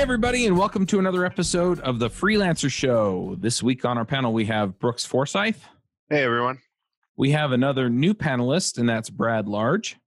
[0.00, 3.36] Hey, everybody, and welcome to another episode of the Freelancer Show.
[3.38, 5.62] This week on our panel, we have Brooks Forsyth.
[6.08, 6.58] Hey, everyone.
[7.18, 9.98] We have another new panelist, and that's Brad Large.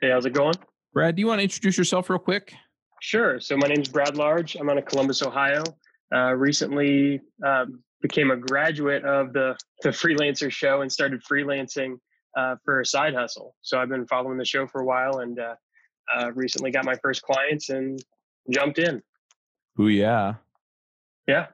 [0.00, 0.56] Hey, how's it going?
[0.92, 2.54] Brad, do you want to introduce yourself real quick?
[3.00, 3.38] Sure.
[3.38, 4.56] So, my name is Brad Large.
[4.56, 5.62] I'm out of Columbus, Ohio.
[6.12, 12.00] Uh, recently um, became a graduate of the, the Freelancer Show and started freelancing
[12.36, 13.54] uh, for a side hustle.
[13.62, 15.54] So, I've been following the show for a while and uh,
[16.16, 18.02] uh recently got my first clients and
[18.50, 19.00] jumped in.
[19.78, 20.34] Ooh, yeah.
[21.28, 21.48] Yeah.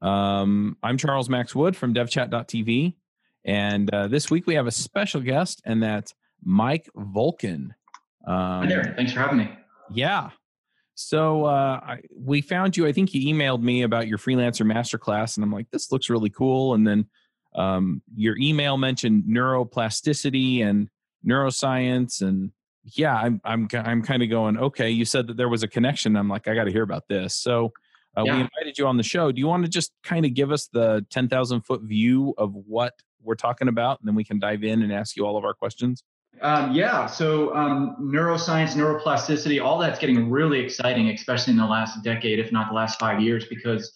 [0.00, 2.94] Um, I'm Charles Max Wood from devchat.tv.
[3.44, 7.70] And uh, this week we have a special guest, and that's Mike Volkin.
[8.26, 8.94] Um, Hi there.
[8.96, 9.50] Thanks for having me.
[9.90, 10.30] Yeah.
[10.94, 12.86] So uh, I, we found you.
[12.86, 16.30] I think you emailed me about your freelancer masterclass, and I'm like, this looks really
[16.30, 16.74] cool.
[16.74, 17.06] And then
[17.54, 20.88] um, your email mentioned neuroplasticity and
[21.26, 22.50] neuroscience, and
[22.94, 26.16] yeah, I'm I'm I'm kind of going, okay, you said that there was a connection.
[26.16, 27.34] I'm like, I got to hear about this.
[27.34, 27.72] So
[28.16, 28.34] uh, yeah.
[28.34, 29.32] we invited you on the show.
[29.32, 32.94] Do you want to just kind of give us the 10,000 foot view of what
[33.22, 35.54] we're talking about, and then we can dive in and ask you all of our
[35.54, 36.04] questions?
[36.42, 42.02] Um, yeah, so um, neuroscience, neuroplasticity, all that's getting really exciting, especially in the last
[42.04, 43.90] decade, if not the last five years, because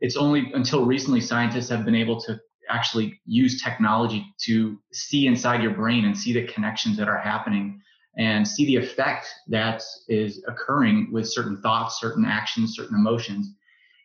[0.00, 5.62] it's only until recently scientists have been able to actually use technology to see inside
[5.62, 7.80] your brain and see the connections that are happening
[8.16, 13.54] and see the effect that is occurring with certain thoughts, certain actions, certain emotions.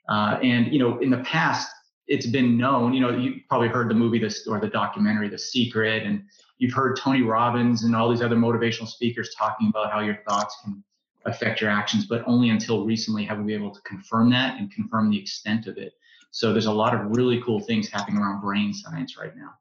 [0.09, 1.69] Uh, and you know, in the past,
[2.07, 2.93] it's been known.
[2.93, 6.23] You know, you probably heard the movie this or the documentary, The Secret, and
[6.59, 10.55] you've heard Tony Robbins and all these other motivational speakers talking about how your thoughts
[10.63, 10.83] can
[11.25, 12.05] affect your actions.
[12.05, 15.65] But only until recently have we been able to confirm that and confirm the extent
[15.65, 15.93] of it.
[16.29, 19.53] So there's a lot of really cool things happening around brain science right now.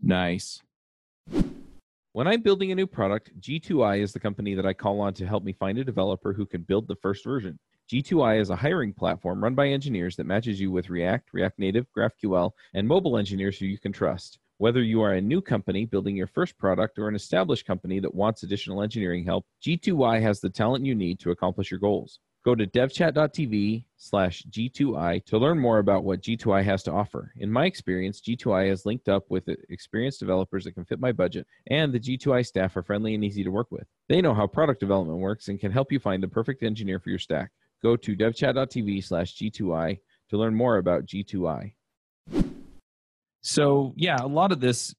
[0.00, 0.62] Nice.
[2.14, 5.26] When I'm building a new product, G2I is the company that I call on to
[5.26, 7.58] help me find a developer who can build the first version.
[7.90, 11.86] G2I is a hiring platform run by engineers that matches you with React, React Native,
[11.90, 14.38] GraphQL, and mobile engineers who you can trust.
[14.58, 18.14] Whether you are a new company building your first product or an established company that
[18.14, 22.20] wants additional engineering help, G2I has the talent you need to accomplish your goals.
[22.44, 27.32] Go to devchat.tv slash G2I to learn more about what G2I has to offer.
[27.38, 31.46] In my experience, G2I has linked up with experienced developers that can fit my budget,
[31.70, 33.86] and the G2I staff are friendly and easy to work with.
[34.10, 37.08] They know how product development works and can help you find the perfect engineer for
[37.08, 37.50] your stack.
[37.82, 41.72] Go to devchat.tv slash G2I to learn more about G2I.
[43.40, 44.94] So, yeah, a lot of this,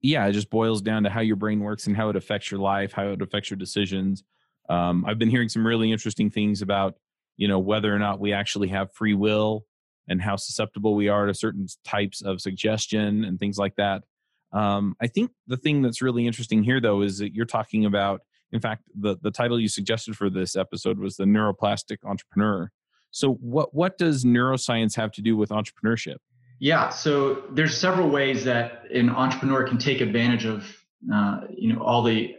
[0.00, 2.60] yeah, it just boils down to how your brain works and how it affects your
[2.60, 4.24] life, how it affects your decisions
[4.68, 6.94] um, I've been hearing some really interesting things about,
[7.36, 9.64] you know, whether or not we actually have free will
[10.08, 14.04] and how susceptible we are to certain types of suggestion and things like that.
[14.52, 18.22] Um, I think the thing that's really interesting here, though, is that you're talking about.
[18.50, 22.70] In fact, the the title you suggested for this episode was the neuroplastic entrepreneur.
[23.10, 26.16] So, what what does neuroscience have to do with entrepreneurship?
[26.60, 30.76] Yeah, so there's several ways that an entrepreneur can take advantage of,
[31.12, 32.34] uh, you know, all the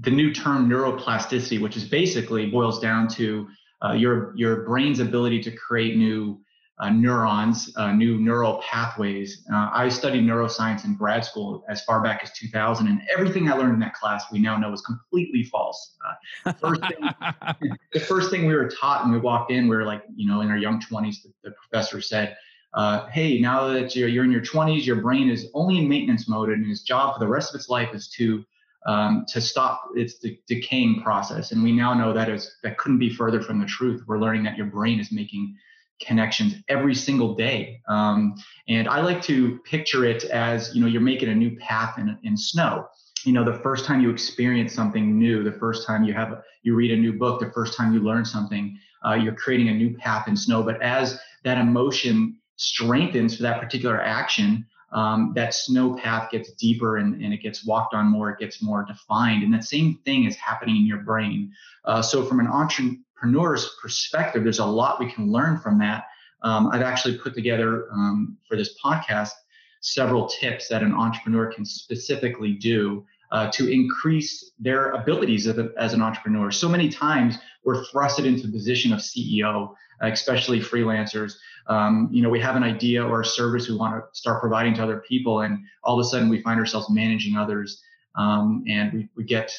[0.00, 3.48] the new term neuroplasticity, which is basically boils down to
[3.84, 6.40] uh, your your brain's ability to create new
[6.80, 9.44] uh, neurons, uh, new neural pathways.
[9.52, 13.54] Uh, I studied neuroscience in grad school as far back as 2000, and everything I
[13.54, 15.96] learned in that class we now know is completely false.
[16.44, 19.84] Uh, first thing, the first thing we were taught when we walked in, we were
[19.84, 22.36] like, you know, in our young 20s, the, the professor said,
[22.74, 26.28] uh, hey, now that you're, you're in your 20s, your brain is only in maintenance
[26.28, 28.44] mode, and its job for the rest of its life is to
[28.86, 31.52] um, to stop its de- decaying process.
[31.52, 34.02] And we now know that is that couldn't be further from the truth.
[34.06, 35.56] We're learning that your brain is making
[36.00, 37.80] connections every single day.
[37.88, 38.34] Um,
[38.68, 42.16] and I like to picture it as you know you're making a new path in,
[42.22, 42.86] in snow.
[43.24, 46.74] You know, the first time you experience something new, the first time you have you
[46.74, 49.96] read a new book, the first time you learn something, uh, you're creating a new
[49.96, 50.62] path in snow.
[50.62, 56.96] But as that emotion strengthens for that particular action, um, that snow path gets deeper
[56.96, 59.42] and, and, it gets walked on more, it gets more defined.
[59.42, 61.52] And that same thing is happening in your brain.
[61.84, 66.04] Uh, so, from an entrepreneur's perspective, there's a lot we can learn from that.
[66.42, 69.32] Um, I've actually put together um, for this podcast
[69.80, 75.70] several tips that an entrepreneur can specifically do uh, to increase their abilities as, a,
[75.76, 76.50] as, an entrepreneur.
[76.50, 81.34] So many times we're thrusted into the position of CEO, especially freelancers,
[81.68, 84.74] um, you know, we have an idea or a service we want to start providing
[84.74, 87.82] to other people, and all of a sudden we find ourselves managing others,
[88.16, 89.52] um, and we, we get,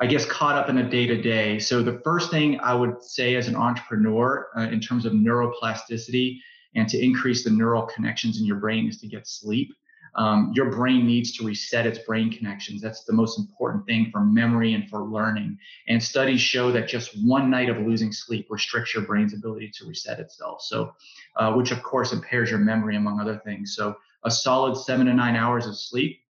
[0.00, 1.58] I guess, caught up in a day to day.
[1.58, 6.38] So the first thing I would say as an entrepreneur, uh, in terms of neuroplasticity
[6.76, 9.74] and to increase the neural connections in your brain, is to get sleep.
[10.18, 12.82] Um, your brain needs to reset its brain connections.
[12.82, 15.56] That's the most important thing for memory and for learning.
[15.86, 19.86] And studies show that just one night of losing sleep restricts your brain's ability to
[19.86, 20.62] reset itself.
[20.62, 20.92] So,
[21.36, 23.76] uh, which of course impairs your memory, among other things.
[23.76, 26.20] So, a solid seven to nine hours of sleep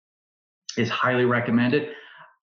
[0.76, 1.88] is highly recommended.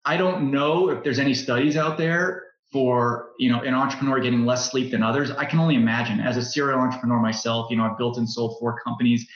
[0.06, 4.46] I don't know if there's any studies out there for you know an entrepreneur getting
[4.46, 5.30] less sleep than others.
[5.30, 6.20] I can only imagine.
[6.20, 9.26] As a serial entrepreneur myself, you know I've built and sold four companies.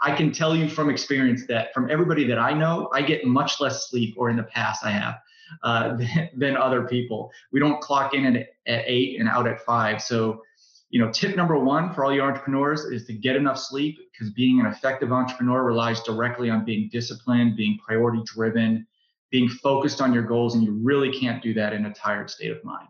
[0.00, 3.60] I can tell you from experience that from everybody that I know, I get much
[3.60, 5.18] less sleep, or in the past I have,
[5.62, 5.96] uh,
[6.36, 7.30] than, other people.
[7.52, 10.00] We don't clock in at, at eight and out at five.
[10.00, 10.42] So,
[10.90, 14.32] you know, tip number one for all your entrepreneurs is to get enough sleep because
[14.32, 18.86] being an effective entrepreneur relies directly on being disciplined, being priority driven,
[19.30, 22.50] being focused on your goals, and you really can't do that in a tired state
[22.50, 22.88] of mind.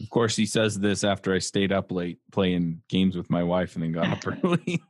[0.00, 3.74] Of course, he says this after I stayed up late playing games with my wife
[3.74, 4.80] and then got up early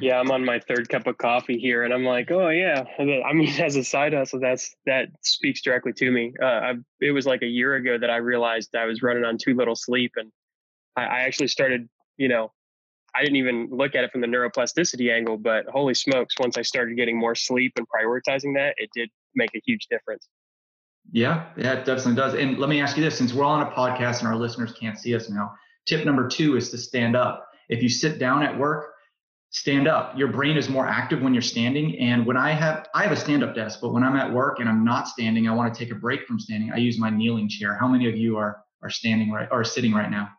[0.00, 2.84] yeah, I'm on my third cup of coffee here, and I'm like, oh yeah.
[2.98, 6.34] I mean, as a side hustle, that's that speaks directly to me.
[6.40, 9.38] Uh, I, it was like a year ago that I realized I was running on
[9.38, 10.30] too little sleep, and
[10.96, 12.52] I, I actually started, you know,
[13.14, 16.62] I didn't even look at it from the neuroplasticity angle, but holy smokes, once I
[16.62, 20.28] started getting more sleep and prioritizing that, it did make a huge difference.
[21.12, 22.34] Yeah, yeah, it definitely does.
[22.34, 24.72] And let me ask you this: since we're all on a podcast and our listeners
[24.72, 25.52] can't see us now,
[25.86, 27.48] tip number two is to stand up.
[27.68, 28.94] If you sit down at work,
[29.50, 30.16] stand up.
[30.16, 31.98] Your brain is more active when you're standing.
[31.98, 34.60] And when I have, I have a stand up desk, but when I'm at work
[34.60, 36.72] and I'm not standing, I want to take a break from standing.
[36.72, 37.76] I use my kneeling chair.
[37.78, 40.30] How many of you are, are standing right or sitting right now?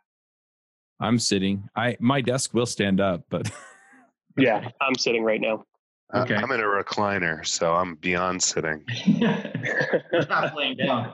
[0.99, 1.69] I'm sitting.
[1.75, 3.51] I, my desk will stand up, but
[4.37, 5.65] yeah, I'm sitting right now.
[6.13, 6.35] Uh, okay.
[6.35, 8.83] I'm in a recliner, so I'm beyond sitting.
[10.29, 11.13] not laying down.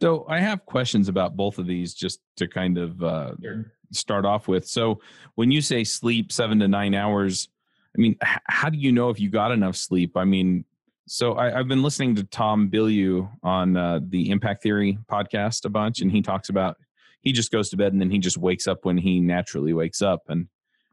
[0.00, 4.24] So I have questions about both of these just to kind of uh, sure start
[4.24, 4.66] off with.
[4.66, 5.00] So
[5.34, 7.48] when you say sleep seven to nine hours,
[7.96, 10.16] I mean, h- how do you know if you got enough sleep?
[10.16, 10.64] I mean,
[11.06, 15.70] so I, have been listening to Tom Bilyeu on uh, the Impact Theory podcast a
[15.70, 16.76] bunch, and he talks about
[17.22, 20.02] he just goes to bed and then he just wakes up when he naturally wakes
[20.02, 20.22] up.
[20.28, 20.48] And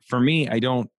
[0.08, 0.90] for me, I don't,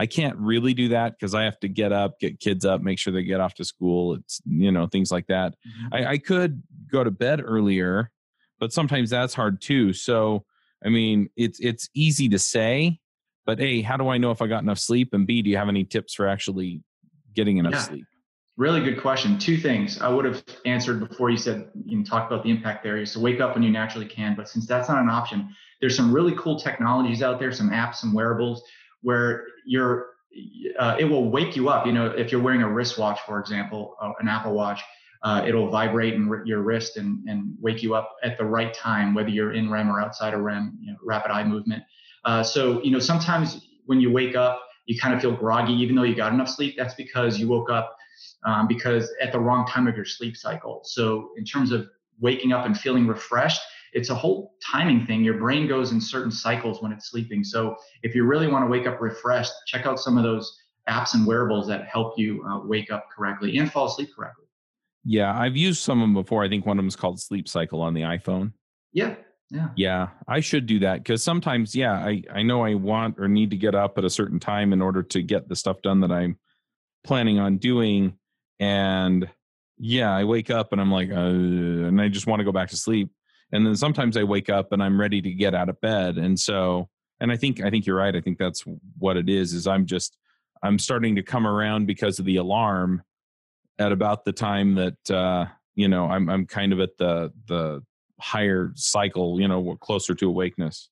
[0.00, 2.98] I can't really do that because I have to get up, get kids up, make
[2.98, 4.14] sure they get off to school.
[4.14, 5.52] It's you know things like that.
[5.52, 5.94] Mm-hmm.
[5.94, 8.10] I, I could go to bed earlier,
[8.58, 9.92] but sometimes that's hard too.
[9.92, 10.46] So
[10.82, 12.98] I mean, it's it's easy to say,
[13.44, 15.12] but a, how do I know if I got enough sleep?
[15.12, 16.82] And b, do you have any tips for actually
[17.34, 17.80] getting enough yeah.
[17.80, 18.06] sleep?
[18.56, 19.38] Really good question.
[19.38, 22.84] Two things I would have answered before you said you know, talk about the impact
[22.84, 23.06] theory.
[23.06, 26.10] So wake up when you naturally can, but since that's not an option, there's some
[26.10, 28.62] really cool technologies out there, some apps, some wearables
[29.02, 30.06] where you're
[30.78, 31.86] uh, it will wake you up.
[31.86, 34.80] You know, if you're wearing a wristwatch, for example, uh, an Apple Watch,
[35.22, 39.12] uh, it'll vibrate in your wrist and, and wake you up at the right time,
[39.12, 41.82] whether you're in REM or outside of REM, you know, rapid eye movement.
[42.24, 45.94] Uh, so, you know, sometimes when you wake up, you kind of feel groggy, even
[45.94, 46.74] though you got enough sleep.
[46.76, 47.96] That's because you woke up
[48.44, 50.80] um, because at the wrong time of your sleep cycle.
[50.84, 51.88] So, in terms of
[52.20, 53.60] waking up and feeling refreshed,
[53.92, 55.22] it's a whole timing thing.
[55.22, 57.44] Your brain goes in certain cycles when it's sleeping.
[57.44, 60.58] So, if you really want to wake up refreshed, check out some of those
[60.88, 64.46] apps and wearables that help you uh, wake up correctly and fall asleep correctly.
[65.04, 66.44] Yeah, I've used some of them before.
[66.44, 68.52] I think one of them is called Sleep Cycle on the iPhone.
[68.92, 69.14] Yeah.
[69.50, 69.68] Yeah.
[69.74, 73.50] Yeah, I should do that because sometimes, yeah, I, I know I want or need
[73.50, 76.12] to get up at a certain time in order to get the stuff done that
[76.12, 76.38] I'm
[77.02, 78.16] planning on doing.
[78.60, 79.28] And
[79.76, 82.68] yeah, I wake up and I'm like, uh, and I just want to go back
[82.70, 83.10] to sleep.
[83.52, 86.18] And then sometimes I wake up and I'm ready to get out of bed.
[86.18, 86.88] And so,
[87.20, 88.14] and I think, I think you're right.
[88.14, 88.64] I think that's
[88.98, 90.16] what it is, is I'm just,
[90.62, 93.02] I'm starting to come around because of the alarm
[93.80, 97.82] at about the time that uh, you know I'm I'm kind of at the the
[98.20, 100.90] higher cycle, you know, closer to awakeness.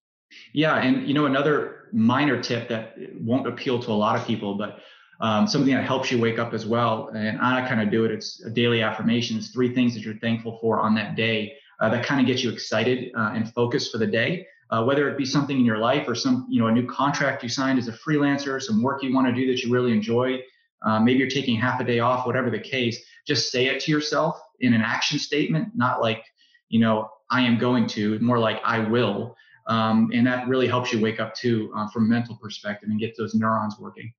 [0.53, 4.55] Yeah, and you know another minor tip that won't appeal to a lot of people,
[4.55, 4.81] but
[5.21, 7.09] um, something that helps you wake up as well.
[7.09, 8.11] And I kind of do it.
[8.11, 9.51] It's a daily affirmations.
[9.51, 12.51] Three things that you're thankful for on that day uh, that kind of gets you
[12.51, 14.47] excited uh, and focused for the day.
[14.71, 17.43] Uh, whether it be something in your life or some, you know, a new contract
[17.43, 20.39] you signed as a freelancer, some work you want to do that you really enjoy,
[20.83, 23.03] uh, maybe you're taking half a day off, whatever the case.
[23.27, 26.23] Just say it to yourself in an action statement, not like,
[26.69, 29.35] you know, I am going to, more like I will.
[29.67, 33.01] Um, and that really helps you wake up too uh, from a mental perspective and
[33.01, 34.13] get those neurons working.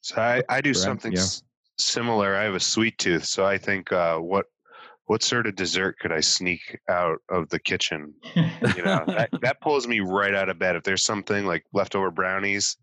[0.00, 1.20] So I, I do Correct, something yeah.
[1.20, 1.42] s-
[1.78, 2.36] similar.
[2.36, 4.46] I have a sweet tooth, so I think uh, what
[5.06, 8.14] what sort of dessert could I sneak out of the kitchen?
[8.34, 10.76] You know, that, that pulls me right out of bed.
[10.76, 12.76] If there's something like leftover brownies,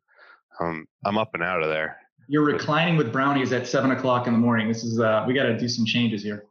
[0.59, 1.97] um, I'm up and out of there.
[2.27, 4.69] You're reclining with brownies at seven o'clock in the morning.
[4.69, 6.45] This is uh, we got to do some changes here.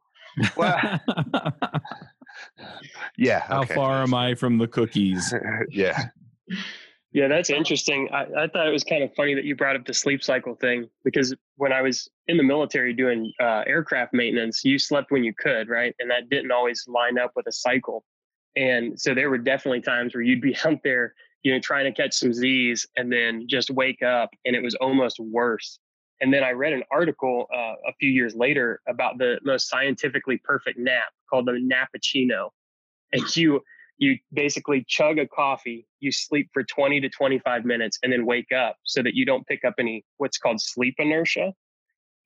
[0.57, 0.79] Well,
[3.17, 3.41] yeah.
[3.41, 5.33] How far am I from the cookies?
[5.71, 6.09] yeah.
[7.13, 8.09] Yeah, that's interesting.
[8.11, 10.55] I, I, thought it was kind of funny that you brought up the sleep cycle
[10.55, 15.23] thing because when I was in the military doing uh, aircraft maintenance, you slept when
[15.23, 15.95] you could, right?
[15.99, 18.03] And that didn't always line up with a cycle.
[18.57, 21.93] And so there were definitely times where you'd be out there, you know, trying to
[21.93, 25.79] catch some Z's and then just wake up and it was almost worse.
[26.23, 30.41] And then I read an article uh, a few years later about the most scientifically
[30.45, 32.51] perfect nap called the nappuccino.
[33.13, 33.61] And you
[33.99, 38.53] you basically chug a coffee, you sleep for 20 to 25 minutes, and then wake
[38.53, 41.53] up so that you don't pick up any what's called sleep inertia.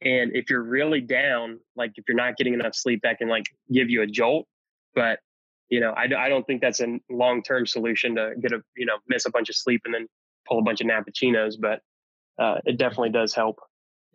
[0.03, 3.47] And if you're really down, like if you're not getting enough sleep, that can like
[3.73, 4.47] give you a jolt.
[4.95, 5.21] But
[5.69, 8.87] you know, I, I don't think that's a long term solution to get a you
[8.87, 10.07] know miss a bunch of sleep and then
[10.49, 11.55] pull a bunch of nappuccinos.
[11.59, 11.81] But
[12.39, 13.59] uh, it definitely does help.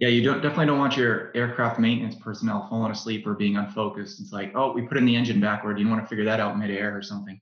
[0.01, 4.19] Yeah, you don't definitely don't want your aircraft maintenance personnel falling asleep or being unfocused.
[4.19, 5.79] It's like, oh, we put in the engine backward.
[5.79, 7.39] You want to figure that out midair or something.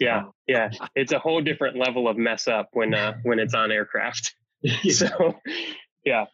[0.00, 3.70] Yeah, yeah, it's a whole different level of mess up when uh, when it's on
[3.70, 4.34] aircraft.
[4.90, 5.36] so,
[6.04, 6.24] yeah.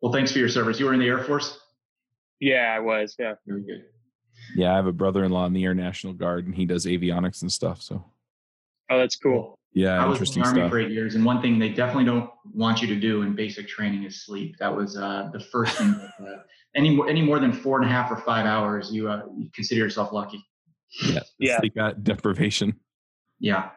[0.00, 0.80] Well, thanks for your service.
[0.80, 1.60] You were in the Air Force.
[2.40, 3.16] Yeah, I was.
[3.18, 3.34] Yeah.
[3.46, 3.84] Very good.
[4.54, 7.52] Yeah, I have a brother-in-law in the Air National Guard, and he does avionics and
[7.52, 7.82] stuff.
[7.82, 8.02] So.
[8.88, 9.55] Oh, that's cool.
[9.72, 12.30] Yeah, I was in the Army for eight years, and one thing they definitely don't
[12.54, 14.56] want you to do in basic training is sleep.
[14.58, 15.92] That was uh, the first thing.
[15.92, 16.36] That, uh,
[16.74, 19.80] any any more than four and a half or five hours, you, uh, you consider
[19.82, 20.42] yourself lucky.
[21.02, 21.58] Yeah, yeah.
[21.58, 22.74] Sleep deprivation.
[23.38, 23.70] Yeah,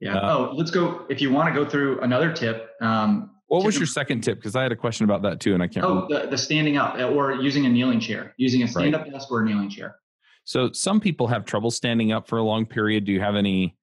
[0.00, 0.16] yeah.
[0.16, 1.04] Uh, oh, let's go.
[1.10, 2.70] If you want to go through another tip.
[2.80, 4.38] Um, what was your second tip?
[4.38, 5.84] Because I had a question about that too, and I can't.
[5.84, 9.12] Oh, the, the, standing up uh, or using a kneeling chair, using a stand-up right.
[9.12, 9.96] desk or a kneeling chair.
[10.44, 13.04] So some people have trouble standing up for a long period.
[13.04, 13.76] Do you have any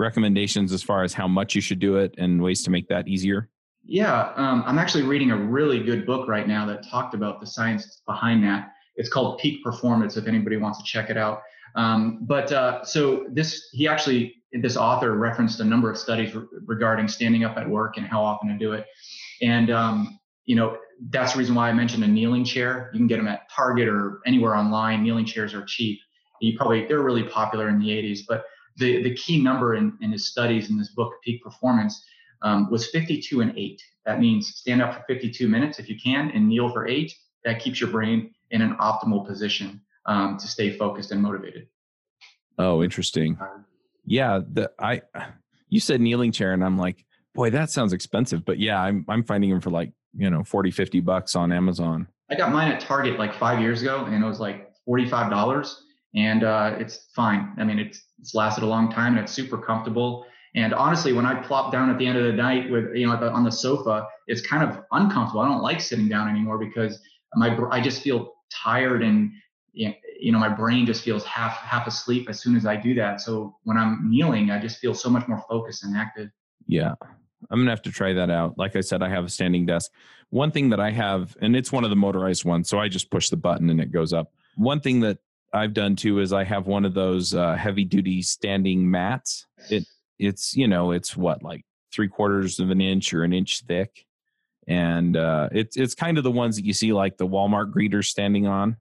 [0.00, 3.06] recommendations as far as how much you should do it and ways to make that
[3.06, 3.48] easier?
[3.84, 7.46] Yeah, um, I'm actually reading a really good book right now that talked about the
[7.46, 8.72] science behind that.
[8.96, 10.16] It's called Peak Performance.
[10.16, 11.42] If anybody wants to check it out.
[11.76, 16.46] Um, but uh, so this, he actually, this author referenced a number of studies re-
[16.66, 18.86] regarding standing up at work and how often to do it.
[19.40, 20.76] And um, you know,
[21.10, 22.90] that's the reason why I mentioned a kneeling chair.
[22.92, 25.02] You can get them at Target or anywhere online.
[25.02, 25.98] Kneeling chairs are cheap.
[26.40, 28.44] You probably they're really popular in the 80s, but
[28.76, 32.04] the, the key number in, in his studies in this book, Peak Performance,
[32.42, 33.82] um, was 52 and 8.
[34.06, 37.14] That means stand up for 52 minutes if you can and kneel for eight.
[37.44, 41.68] That keeps your brain in an optimal position um, to stay focused and motivated.
[42.58, 43.38] Oh, interesting.
[44.04, 45.02] Yeah, the I
[45.68, 48.44] you said kneeling chair and I'm like, boy, that sounds expensive.
[48.44, 52.08] But yeah, I'm I'm finding them for like, you know, 40, 50 bucks on Amazon.
[52.30, 55.74] I got mine at Target like five years ago and it was like $45
[56.14, 57.54] and uh, it's fine.
[57.58, 60.26] I mean, it's it's lasted a long time and it's super comfortable.
[60.54, 63.14] And honestly, when I plop down at the end of the night with you know
[63.30, 65.40] on the sofa, it's kind of uncomfortable.
[65.40, 67.00] I don't like sitting down anymore because
[67.34, 69.30] my I just feel tired and
[69.72, 73.20] you know my brain just feels half half asleep as soon as I do that.
[73.20, 76.30] So when I'm kneeling, I just feel so much more focused and active.
[76.66, 76.94] Yeah.
[77.50, 78.58] I'm gonna have to try that out.
[78.58, 79.90] Like I said, I have a standing desk.
[80.28, 83.10] One thing that I have, and it's one of the motorized ones, so I just
[83.10, 84.32] push the button and it goes up.
[84.56, 85.18] One thing that
[85.52, 89.46] I've done too is I have one of those uh, heavy duty standing mats.
[89.68, 89.84] It
[90.18, 94.06] it's you know it's what like three quarters of an inch or an inch thick,
[94.68, 98.06] and uh, it's it's kind of the ones that you see like the Walmart greeters
[98.06, 98.76] standing on.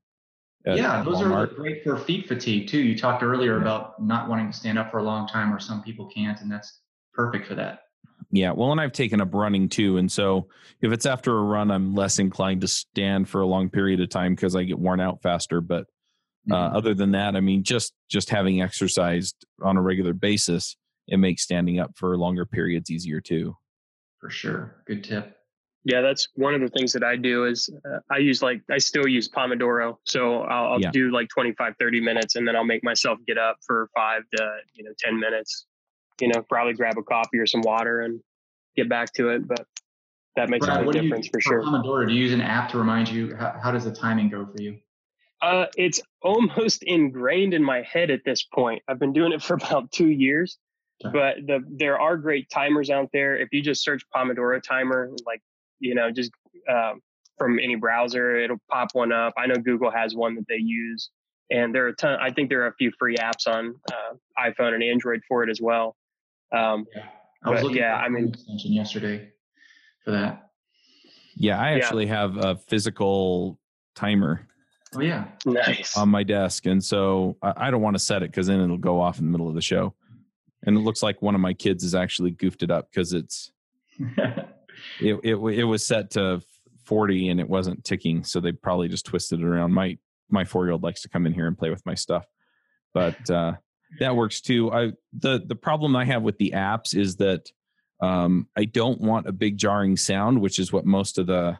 [0.66, 1.52] Yeah, those Walmart.
[1.52, 2.80] are great for feet fatigue too.
[2.80, 3.62] You talked earlier yeah.
[3.62, 6.52] about not wanting to stand up for a long time, or some people can't, and
[6.52, 6.82] that's
[7.14, 7.82] perfect for that.
[8.32, 10.48] Yeah, well, and I've taken up running too, and so
[10.82, 14.10] if it's after a run, I'm less inclined to stand for a long period of
[14.10, 15.62] time because I get worn out faster.
[15.62, 15.88] But
[16.50, 16.76] uh, mm-hmm.
[16.76, 20.78] other than that, I mean, just just having exercised on a regular basis,
[21.08, 23.56] it makes standing up for longer periods easier too.
[24.20, 25.36] For sure, good tip.
[25.86, 28.78] Yeah, that's one of the things that I do is uh, I use like I
[28.78, 29.96] still use Pomodoro.
[30.06, 30.92] So I'll, I'll yeah.
[30.92, 34.58] do like 25, 30 minutes and then I'll make myself get up for five to,
[34.74, 35.68] you know, 10 minutes,
[36.20, 38.20] you know, probably grab a coffee or some water and
[38.76, 39.48] get back to it.
[39.48, 39.66] But
[40.36, 41.64] that makes Brad, a big difference you, for sure.
[41.64, 43.36] Pomodoro, do you use an app to remind you?
[43.36, 44.78] How, how does the timing go for you?
[45.42, 48.82] Uh, it's almost ingrained in my head at this point.
[48.88, 50.58] I've been doing it for about two years,
[51.02, 53.38] but the there are great timers out there.
[53.38, 55.42] If you just search Pomodoro timer, like
[55.80, 56.32] you know, just
[56.70, 57.02] um,
[57.38, 59.34] from any browser, it'll pop one up.
[59.38, 61.10] I know Google has one that they use,
[61.50, 62.20] and there are a ton.
[62.20, 65.50] I think there are a few free apps on uh, iPhone and Android for it
[65.50, 65.96] as well.
[66.52, 67.06] Um, yeah,
[67.46, 69.30] I was looking yeah, I mean, extension yesterday
[70.04, 70.50] for that.
[71.36, 72.16] Yeah, I actually yeah.
[72.16, 73.58] have a physical
[73.96, 74.49] timer
[74.96, 78.32] Oh yeah, nice on my desk, and so I, I don't want to set it
[78.32, 79.94] because then it'll go off in the middle of the show,
[80.66, 83.52] and it looks like one of my kids has actually goofed it up because it's
[84.00, 86.42] it, it it was set to
[86.86, 89.74] forty and it wasn't ticking, so they probably just twisted it around.
[89.74, 89.98] My
[90.30, 92.26] my four year old likes to come in here and play with my stuff,
[92.94, 93.54] but uh,
[94.00, 94.72] that works too.
[94.72, 97.52] I the the problem I have with the apps is that
[98.02, 101.60] Um, I don't want a big jarring sound, which is what most of the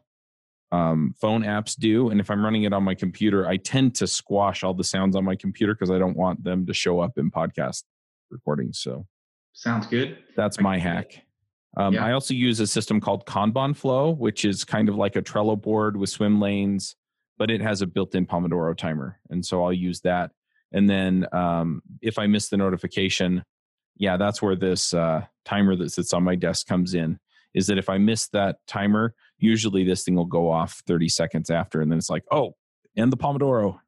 [0.72, 2.10] um, phone apps do.
[2.10, 5.16] And if I'm running it on my computer, I tend to squash all the sounds
[5.16, 7.84] on my computer because I don't want them to show up in podcast
[8.30, 8.80] recordings.
[8.80, 9.08] So
[9.54, 10.20] sounds good.
[10.36, 11.24] That's my hack.
[11.78, 12.06] Um, yeah.
[12.06, 15.60] I also use a system called Kanban Flow, which is kind of like a Trello
[15.60, 16.96] board with swim lanes,
[17.38, 20.32] but it has a built-in Pomodoro timer, and so I'll use that.
[20.72, 23.44] And then um, if I miss the notification,
[23.96, 27.20] yeah, that's where this uh, timer that sits on my desk comes in.
[27.54, 31.50] Is that if I miss that timer, usually this thing will go off 30 seconds
[31.50, 32.56] after, and then it's like, oh,
[32.96, 33.80] and the Pomodoro.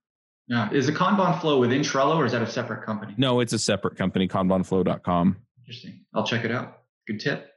[0.47, 3.13] Yeah, is the Kanban Flow within Trello, or is that a separate company?
[3.17, 5.37] No, it's a separate company, kanbanflow.com.
[5.63, 6.01] Interesting.
[6.13, 6.79] I'll check it out.
[7.07, 7.51] Good tip.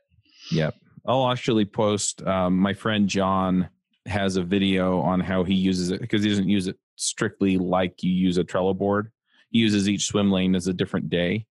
[0.53, 0.75] Yep.
[1.07, 2.23] I'll actually post.
[2.27, 3.69] Um, my friend John
[4.07, 8.03] has a video on how he uses it because he doesn't use it strictly like
[8.03, 9.11] you use a Trello board.
[9.51, 11.47] He uses each swim lane as a different day,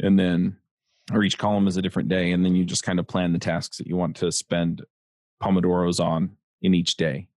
[0.00, 0.56] and then,
[1.12, 3.38] or each column is a different day, and then you just kind of plan the
[3.38, 4.84] tasks that you want to spend
[5.42, 7.28] pomodoros on in each day.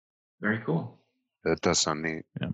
[0.41, 0.97] Very cool.
[1.43, 2.23] That does sound neat.
[2.39, 2.49] Yeah.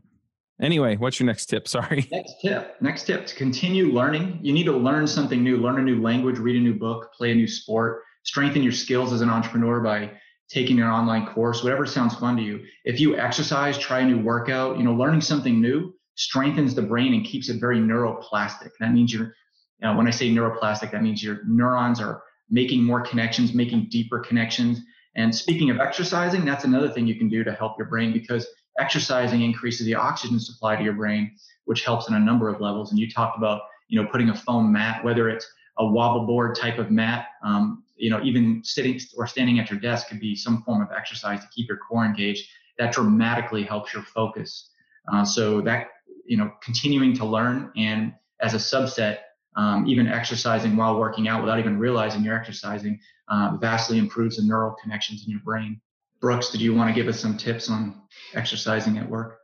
[0.62, 1.68] Anyway, what's your next tip?
[1.68, 2.08] Sorry.
[2.12, 2.82] Next tip.
[2.82, 4.39] Next tip to continue learning.
[4.42, 7.32] You need to learn something new, learn a new language, read a new book, play
[7.32, 10.12] a new sport strengthen your skills as an entrepreneur by
[10.50, 12.63] taking an online course, whatever sounds fun to you.
[12.86, 17.13] If you exercise, try a new workout, you know, learning something new strengthens the brain
[17.13, 18.72] and keeps it very neuroplastic.
[18.80, 19.34] That means you're,
[19.80, 23.88] you know, when I say neuroplastic, that means your neurons are making more connections, making
[23.89, 24.82] deeper connections.
[25.17, 28.47] And speaking of exercising, that's another thing you can do to help your brain because
[28.79, 32.91] exercising increases the oxygen supply to your brain, which helps in a number of levels.
[32.91, 35.47] And you talked about, you know, putting a foam mat, whether it's
[35.79, 37.27] a wobble board type of mat.
[37.43, 40.89] Um, you know, even sitting or standing at your desk could be some form of
[40.95, 42.47] exercise to keep your core engaged.
[42.77, 44.69] That dramatically helps your focus.
[45.12, 45.88] Uh, so that
[46.27, 49.19] you know, continuing to learn and as a subset,
[49.57, 54.43] um, even exercising while working out without even realizing you're exercising uh, vastly improves the
[54.43, 55.81] neural connections in your brain.
[56.21, 58.01] Brooks, did you want to give us some tips on
[58.33, 59.39] exercising at work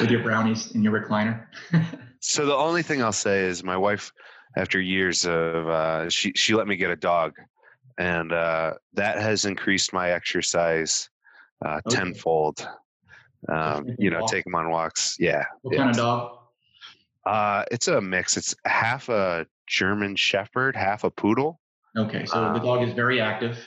[0.00, 1.46] with your brownies in your recliner?
[2.20, 4.12] so the only thing I'll say is my wife
[4.56, 7.34] after years of uh, she she let me get a dog,
[7.98, 11.08] and uh, that has increased my exercise
[11.64, 11.96] uh, okay.
[11.96, 12.66] tenfold.
[13.48, 15.16] Um, you know, take them on walks.
[15.18, 15.44] Yeah.
[15.62, 15.78] What yeah.
[15.78, 16.38] kind of dog?
[17.26, 18.36] Uh, it's a mix.
[18.36, 21.60] It's half a German Shepherd, half a poodle.
[21.96, 23.58] Okay, so the dog is um very active.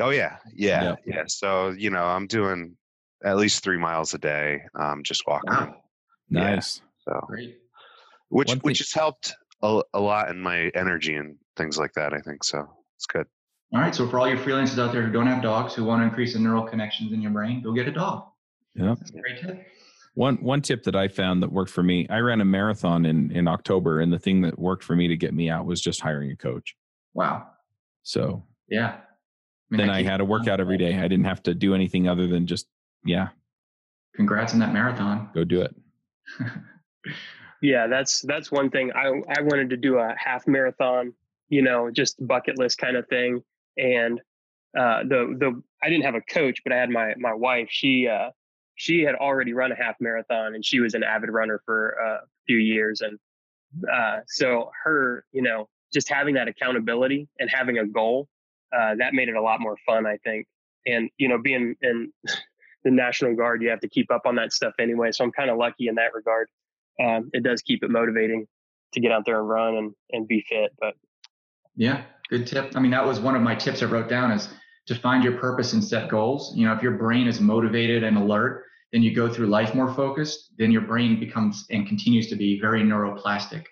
[0.00, 1.22] Oh yeah, yeah, yeah, yeah.
[1.26, 2.76] So you know, I'm doing
[3.24, 5.50] at least three miles a day, um, just walking.
[5.50, 5.76] Wow.
[6.28, 6.82] Nice.
[7.06, 7.58] Yeah, so great.
[8.28, 12.12] Which which has helped a, a lot in my energy and things like that.
[12.12, 12.68] I think so.
[12.96, 13.26] It's good.
[13.72, 13.94] All right.
[13.94, 16.34] So for all your freelancers out there who don't have dogs, who want to increase
[16.34, 18.24] the neural connections in your brain, go get a dog.
[18.74, 18.94] Yeah.
[18.98, 19.66] That's a great tip.
[20.14, 23.30] One one tip that I found that worked for me, I ran a marathon in
[23.30, 26.00] in October, and the thing that worked for me to get me out was just
[26.00, 26.76] hiring a coach.
[27.14, 27.46] Wow.
[28.02, 28.96] So yeah.
[28.96, 29.00] I
[29.70, 30.98] mean, then I, I had a workout every day.
[30.98, 32.66] I didn't have to do anything other than just
[33.04, 33.28] yeah.
[34.14, 35.30] Congrats on that marathon.
[35.34, 35.74] Go do it.
[37.62, 38.92] yeah, that's that's one thing.
[38.94, 41.14] I I wanted to do a half marathon,
[41.48, 43.42] you know, just bucket list kind of thing.
[43.78, 44.20] And
[44.78, 47.68] uh, the the I didn't have a coach, but I had my my wife.
[47.70, 48.30] She uh,
[48.74, 52.20] she had already run a half marathon, and she was an avid runner for a
[52.46, 53.00] few years.
[53.00, 53.18] And
[53.92, 58.28] uh, so her, you know, just having that accountability and having a goal,
[58.72, 60.46] uh, that made it a lot more fun, I think.
[60.86, 62.12] And you know, being in
[62.84, 65.12] the National Guard, you have to keep up on that stuff anyway.
[65.12, 66.48] So I'm kind of lucky in that regard
[67.00, 68.46] um, it does keep it motivating
[68.92, 70.72] to get out there and run and, and be fit.
[70.78, 70.94] But
[71.74, 72.72] yeah, good tip.
[72.74, 74.48] I mean, that was one of my tips I wrote down is
[74.86, 76.52] to find your purpose and set goals.
[76.56, 79.92] You know, if your brain is motivated and alert, then you go through life more
[79.94, 83.64] focused, then your brain becomes and continues to be very neuroplastic.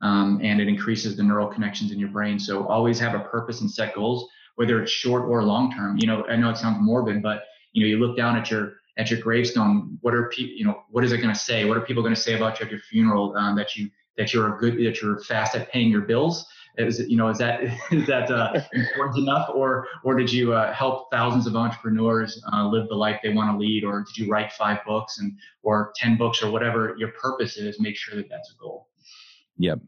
[0.00, 2.38] Um, and it increases the neural connections in your brain.
[2.38, 5.98] So always have a purpose and set goals, whether it's short or long term.
[5.98, 8.74] You know, I know it sounds morbid, but you know, you look down at your
[8.96, 11.64] at your gravestone, what are people, you know, what is it going to say?
[11.64, 13.36] What are people going to say about you at your funeral?
[13.36, 16.46] Um, that you that you're a good, that you're fast at paying your bills.
[16.78, 20.52] Is it, you know, is that is that uh, important enough, or or did you
[20.52, 24.16] uh, help thousands of entrepreneurs uh, live the life they want to lead, or did
[24.16, 27.80] you write five books and or ten books or whatever your purpose is?
[27.80, 28.88] Make sure that that's a goal.
[29.58, 29.80] Yep.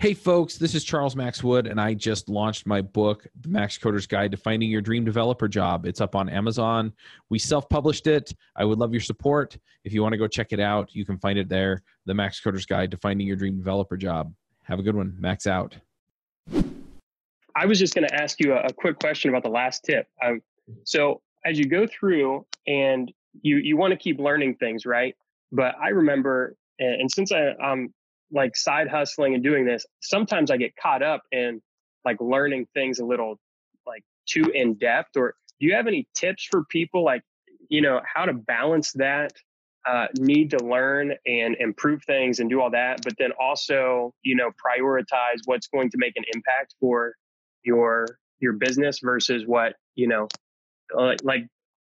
[0.00, 3.76] Hey, folks, this is Charles Max Wood, and I just launched my book, The Max
[3.76, 5.86] Coder's Guide to Finding Your Dream Developer Job.
[5.86, 6.92] It's up on Amazon.
[7.30, 8.32] We self published it.
[8.54, 9.58] I would love your support.
[9.82, 12.38] If you want to go check it out, you can find it there The Max
[12.38, 14.32] Coder's Guide to Finding Your Dream Developer Job.
[14.68, 15.16] Have a good one.
[15.18, 15.76] Max out.
[17.56, 20.06] I was just going to ask you a, a, quick question about the last tip.
[20.22, 20.42] Um,
[20.84, 25.16] so, as you go through and you, you want to keep learning things, right?
[25.50, 27.94] But I remember, and, and since I, I'm
[28.30, 31.62] like side hustling and doing this, sometimes I get caught up in
[32.04, 33.38] like learning things a little
[33.86, 37.22] like too in depth or do you have any tips for people like
[37.68, 39.32] you know how to balance that
[39.88, 44.36] uh, need to learn and improve things and do all that but then also you
[44.36, 47.14] know prioritize what's going to make an impact for
[47.64, 48.06] your
[48.40, 50.28] your business versus what you know
[50.98, 51.46] uh, like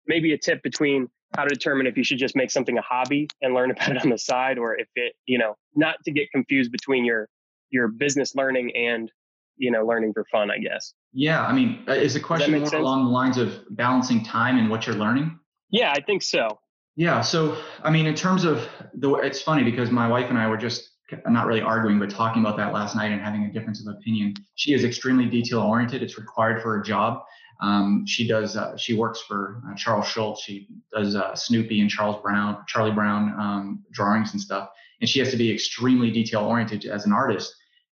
[0.06, 3.28] maybe a tip between how to determine if you should just make something a hobby
[3.42, 6.30] and learn about it on the side or if it you know not to get
[6.30, 7.28] confused between your
[7.70, 9.10] your business learning and
[9.56, 10.92] you know learning for fun i guess.
[11.12, 12.74] Yeah i mean uh, is the question more sense?
[12.74, 15.38] along the lines of balancing time and what you're learning?
[15.70, 16.58] Yeah i think so
[16.96, 20.48] yeah so i mean in terms of the it's funny because my wife and i
[20.48, 20.90] were just
[21.28, 24.34] not really arguing but talking about that last night and having a difference of opinion
[24.56, 27.22] she is extremely detail oriented it's required for her job
[27.60, 28.56] um, she does.
[28.56, 30.40] Uh, she works for uh, Charles Schulz.
[30.40, 34.70] She does uh, Snoopy and Charles Brown, Charlie Brown um, drawings and stuff.
[35.00, 37.54] And she has to be extremely detail oriented as an artist.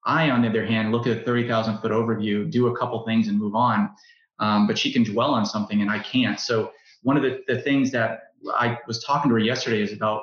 [0.04, 3.28] I, on the other hand, look at a 30,000 foot overview, do a couple things
[3.28, 3.90] and move on.
[4.38, 6.38] Um, but she can dwell on something and I can't.
[6.38, 10.22] So one of the, the things that I was talking to her yesterday is about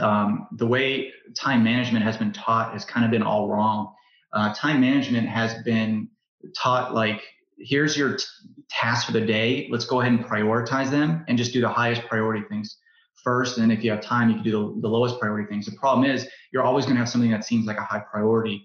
[0.00, 3.94] um, the way time management has been taught has kind of been all wrong.
[4.32, 6.08] Uh, time management has been
[6.56, 7.22] taught like
[7.58, 8.24] here's your t-
[8.70, 9.68] task for the day.
[9.70, 12.78] Let's go ahead and prioritize them and just do the highest priority things
[13.22, 13.58] first.
[13.58, 15.66] And if you have time, you can do the, the lowest priority things.
[15.66, 18.64] The problem is you're always going to have something that seems like a high priority,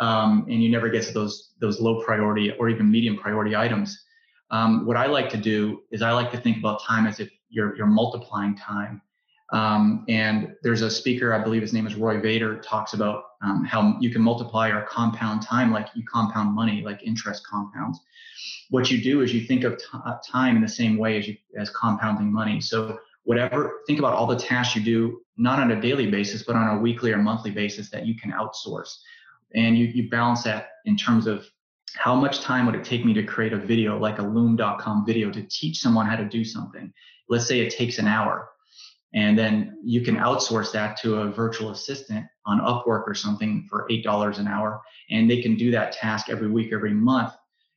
[0.00, 3.98] um, and you never get to those those low priority or even medium priority items.
[4.50, 7.28] Um, what I like to do is I like to think about time as if
[7.48, 9.02] you're you're multiplying time.
[9.50, 13.64] Um, and there's a speaker, I believe his name is Rory Vaden, talks about um,
[13.64, 17.98] how you can multiply or compound time like you compound money, like interest compounds.
[18.70, 21.26] What you do is you think of t- uh, time in the same way as
[21.26, 22.60] you, as compounding money.
[22.60, 26.56] So whatever, think about all the tasks you do, not on a daily basis, but
[26.56, 28.96] on a weekly or monthly basis that you can outsource.
[29.54, 31.46] And you, you balance that in terms of
[31.94, 35.30] how much time would it take me to create a video like a loom.com video
[35.30, 36.92] to teach someone how to do something?
[37.28, 38.48] Let's say it takes an hour
[39.14, 43.86] and then you can outsource that to a virtual assistant on Upwork or something for
[43.90, 44.82] $8 an hour.
[45.10, 47.32] And they can do that task every week, every month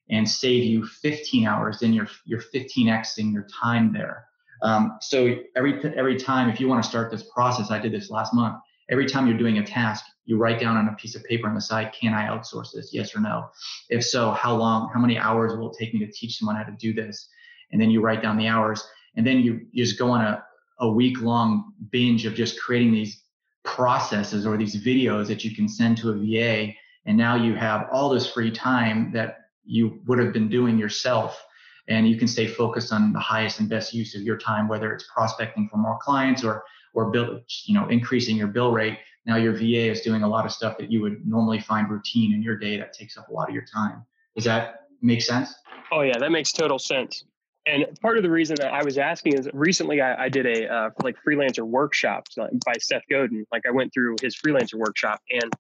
[0.10, 1.80] and save you 15 hours.
[1.80, 4.26] Then you're, you're 15xing your time there.
[4.62, 8.10] Um, so every, every time, if you want to start this process, I did this
[8.10, 8.58] last month.
[8.90, 11.56] Every time you're doing a task, you write down on a piece of paper on
[11.56, 12.94] the side, can I outsource this?
[12.94, 13.48] Yes or no?
[13.90, 16.64] If so, how long, how many hours will it take me to teach someone how
[16.64, 17.30] to do this?
[17.72, 20.44] And then you write down the hours and then you, you just go on a,
[20.80, 23.24] a week long binge of just creating these
[23.64, 26.74] processes or these videos that you can send to a VA.
[27.06, 31.44] And now you have all this free time that you would have been doing yourself.
[31.88, 34.94] And you can stay focused on the highest and best use of your time, whether
[34.94, 38.98] it's prospecting for more clients or or build, you know, increasing your bill rate.
[39.26, 42.34] Now your VA is doing a lot of stuff that you would normally find routine
[42.34, 44.06] in your day that takes up a lot of your time.
[44.36, 45.54] Does that make sense?
[45.92, 47.26] Oh yeah, that makes total sense.
[47.66, 50.68] And part of the reason that I was asking is recently I, I did a
[50.68, 53.46] uh, like freelancer workshop by Seth Godin.
[53.52, 55.54] Like I went through his freelancer workshop, and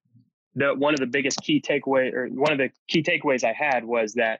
[0.55, 3.85] the one of the biggest key takeaway or one of the key takeaways I had
[3.85, 4.39] was that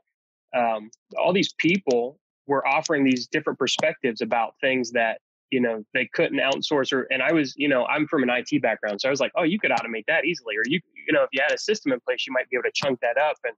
[0.56, 5.20] um, all these people were offering these different perspectives about things that
[5.52, 8.62] you know they couldn't outsource or and i was you know i'm from an it
[8.62, 11.24] background so i was like oh you could automate that easily or you you know
[11.24, 13.36] if you had a system in place you might be able to chunk that up
[13.44, 13.54] and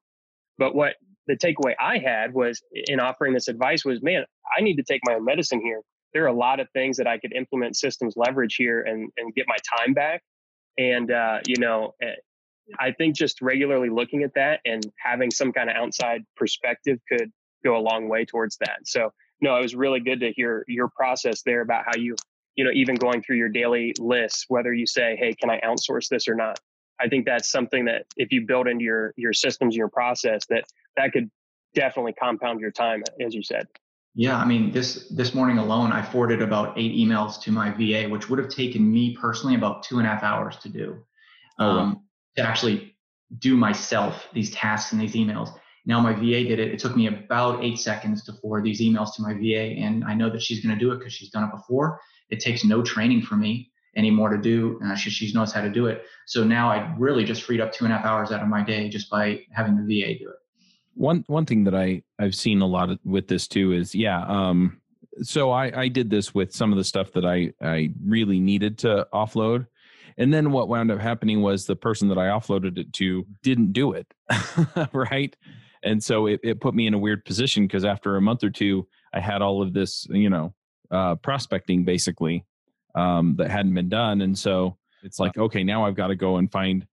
[0.58, 0.96] but what
[1.28, 4.26] the takeaway I had was in offering this advice was, man,
[4.58, 5.82] I need to take my own medicine here.
[6.14, 9.34] There are a lot of things that I could implement systems leverage here and, and
[9.34, 10.22] get my time back.
[10.78, 12.16] And, uh, you know, eh,
[12.80, 17.32] I think just regularly looking at that and having some kind of outside perspective could
[17.64, 18.80] go a long way towards that.
[18.86, 22.16] So, no, it was really good to hear your process there about how you,
[22.56, 26.08] you know, even going through your daily lists, whether you say, hey, can I outsource
[26.10, 26.60] this or not?
[27.00, 30.64] I think that's something that if you build into your your systems, your process, that
[30.98, 31.30] that could
[31.74, 33.68] definitely compound your time, as you said.
[34.16, 38.08] Yeah, I mean this this morning alone, I forwarded about eight emails to my VA,
[38.08, 41.04] which would have taken me personally about two and a half hours to do,
[41.58, 42.02] oh, um, wow.
[42.38, 42.96] to actually
[43.40, 45.58] do myself these tasks and these emails.
[45.86, 46.72] Now my VA did it.
[46.72, 50.14] It took me about eight seconds to forward these emails to my VA, and I
[50.14, 52.00] know that she's going to do it because she's done it before.
[52.30, 54.80] It takes no training for me anymore to do.
[54.86, 56.04] Uh, she, she knows how to do it.
[56.26, 58.64] So now I really just freed up two and a half hours out of my
[58.64, 60.36] day just by having the VA do it.
[60.96, 64.24] One one thing that I I've seen a lot of, with this too is yeah.
[64.26, 64.82] Um,
[65.22, 68.78] so I I did this with some of the stuff that I I really needed
[68.80, 69.68] to offload.
[70.18, 73.74] And then what wound up happening was the person that I offloaded it to didn't
[73.74, 74.14] do it.
[74.94, 75.36] right.
[75.84, 78.50] And so it, it put me in a weird position because after a month or
[78.50, 80.54] two, I had all of this, you know,
[80.92, 82.46] uh, prospecting basically
[82.96, 84.22] um, that hadn't been done.
[84.22, 86.86] And so it's like, okay, now I've got to go and find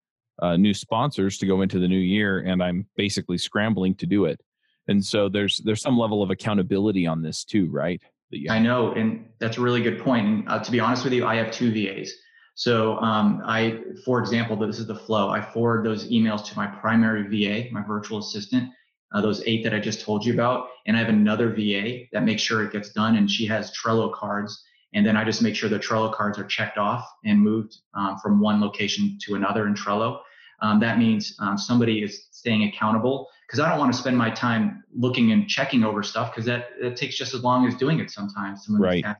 [0.42, 4.24] uh, new sponsors to go into the new year, and I'm basically scrambling to do
[4.24, 4.40] it.
[4.88, 8.00] And so there's there's some level of accountability on this too, right?
[8.48, 10.26] I know, and that's a really good point.
[10.26, 12.12] And uh, to be honest with you, I have two VAs.
[12.54, 15.30] So um, I, for example, this is the flow.
[15.30, 18.70] I forward those emails to my primary VA, my virtual assistant,
[19.12, 22.22] uh, those eight that I just told you about, and I have another VA that
[22.22, 24.62] makes sure it gets done, and she has Trello cards,
[24.94, 28.18] and then I just make sure the Trello cards are checked off and moved um,
[28.18, 30.20] from one location to another in Trello.
[30.62, 34.30] Um, that means um, somebody is staying accountable because I don't want to spend my
[34.30, 37.98] time looking and checking over stuff because that, that takes just as long as doing
[37.98, 38.66] it sometimes.
[38.68, 39.04] Right.
[39.04, 39.14] So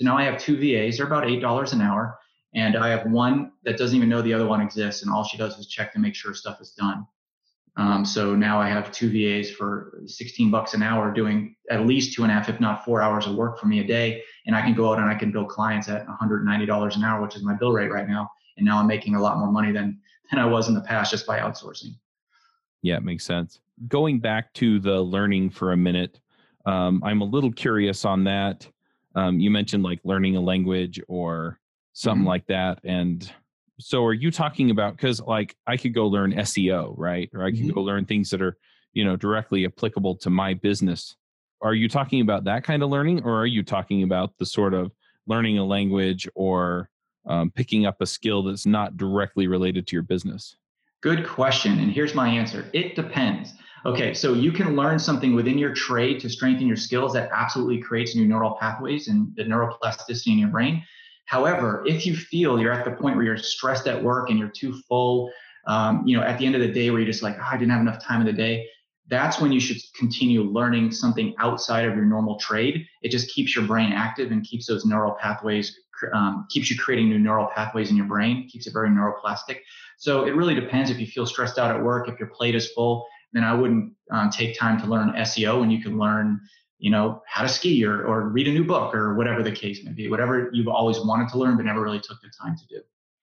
[0.00, 0.96] now I have two VAs.
[0.96, 2.18] They're about eight dollars an hour,
[2.54, 5.36] and I have one that doesn't even know the other one exists, and all she
[5.36, 7.06] does is check to make sure stuff is done.
[7.76, 12.14] Um, so now I have two VAs for 16 bucks an hour doing at least
[12.14, 14.22] two and a half, if not four hours of work for me a day.
[14.46, 17.34] And I can go out and I can bill clients at $190 an hour, which
[17.34, 18.30] is my bill rate right now.
[18.56, 20.00] And now I'm making a lot more money than,
[20.30, 21.94] than I was in the past just by outsourcing.
[22.82, 23.60] Yeah, it makes sense.
[23.88, 26.20] Going back to the learning for a minute,
[26.66, 28.68] um, I'm a little curious on that.
[29.14, 31.58] Um, you mentioned like learning a language or
[31.92, 32.28] something mm-hmm.
[32.28, 32.80] like that.
[32.84, 33.30] And
[33.78, 37.50] so are you talking about because like i could go learn seo right or i
[37.50, 37.70] could mm-hmm.
[37.70, 38.56] go learn things that are
[38.92, 41.16] you know directly applicable to my business
[41.60, 44.74] are you talking about that kind of learning or are you talking about the sort
[44.74, 44.92] of
[45.26, 46.88] learning a language or
[47.26, 50.56] um, picking up a skill that's not directly related to your business?
[51.02, 52.68] Good question and here's my answer.
[52.72, 53.52] It depends.
[53.86, 57.82] Okay so you can learn something within your trade to strengthen your skills that absolutely
[57.82, 60.82] creates new neural pathways and the neuroplasticity in your brain.
[61.26, 64.48] However, if you feel you're at the point where you're stressed at work and you're
[64.48, 65.32] too full,
[65.66, 67.56] um, you know, at the end of the day where you're just like, oh, I
[67.56, 68.66] didn't have enough time in the day,
[69.08, 72.86] that's when you should continue learning something outside of your normal trade.
[73.02, 75.78] It just keeps your brain active and keeps those neural pathways,
[76.14, 79.58] um, keeps you creating new neural pathways in your brain, keeps it very neuroplastic.
[79.96, 82.70] So it really depends if you feel stressed out at work, if your plate is
[82.72, 86.40] full, then I wouldn't um, take time to learn SEO and you can learn
[86.84, 89.82] you know, how to ski or, or read a new book or whatever the case
[89.84, 92.66] may be, whatever you've always wanted to learn but never really took the time to
[92.66, 92.82] do.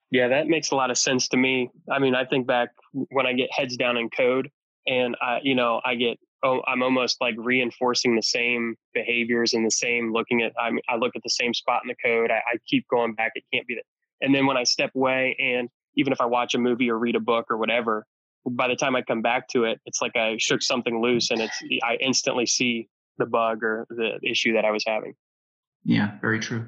[0.09, 1.69] Yeah, that makes a lot of sense to me.
[1.89, 4.49] I mean, I think back when I get heads down in code
[4.87, 9.65] and I, you know, I get, oh, I'm almost like reinforcing the same behaviors and
[9.65, 12.31] the same looking at, I mean, I look at the same spot in the code.
[12.31, 13.33] I, I keep going back.
[13.35, 13.83] It can't be that.
[14.21, 17.15] And then when I step away and even if I watch a movie or read
[17.15, 18.05] a book or whatever,
[18.45, 21.41] by the time I come back to it, it's like I shook something loose and
[21.41, 25.13] it's, I instantly see the bug or the issue that I was having.
[25.83, 26.67] Yeah, very true.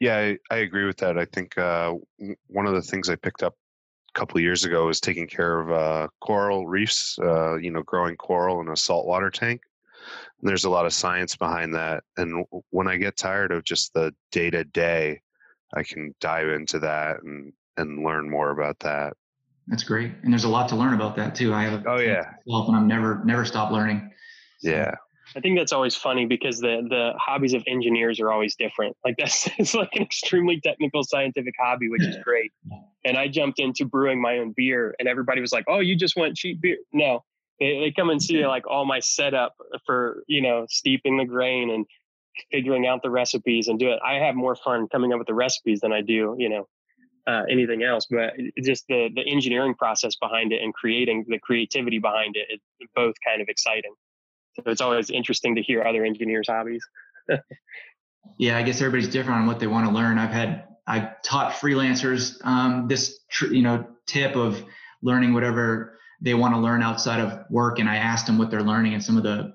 [0.00, 1.16] Yeah, I, I agree with that.
[1.16, 1.94] I think uh,
[2.48, 3.56] one of the things I picked up a
[4.16, 7.18] couple years ago was taking care of uh, coral reefs.
[7.22, 9.60] Uh, you know, growing coral in a saltwater tank.
[10.40, 13.92] And there's a lot of science behind that, and when I get tired of just
[13.94, 15.20] the day to day,
[15.74, 19.14] I can dive into that and and learn more about that.
[19.66, 21.54] That's great, and there's a lot to learn about that too.
[21.54, 24.10] I have a, oh yeah, and I'm never never stop learning.
[24.58, 24.70] So.
[24.70, 24.94] Yeah,
[25.34, 28.96] I think that's always funny because the the hobbies of engineers are always different.
[29.04, 32.52] Like that's it's like an extremely technical scientific hobby, which is great.
[33.04, 36.16] And I jumped into brewing my own beer, and everybody was like, "Oh, you just
[36.16, 37.24] want cheap beer?" No,
[37.58, 41.70] they, they come and see like all my setup for you know steeping the grain
[41.70, 41.86] and
[42.52, 43.98] figuring out the recipes and do it.
[44.04, 46.68] I have more fun coming up with the recipes than I do you know
[47.26, 48.06] uh, anything else.
[48.08, 52.92] But just the the engineering process behind it and creating the creativity behind it, it's
[52.94, 53.94] both kind of exciting.
[54.56, 56.84] So it's always interesting to hear other engineers' hobbies.
[58.38, 60.18] yeah, I guess everybody's different on what they want to learn.
[60.18, 64.62] I've had I've taught freelancers um, this tr- you know tip of
[65.02, 68.62] learning whatever they want to learn outside of work, and I asked them what they're
[68.62, 69.54] learning, and some of the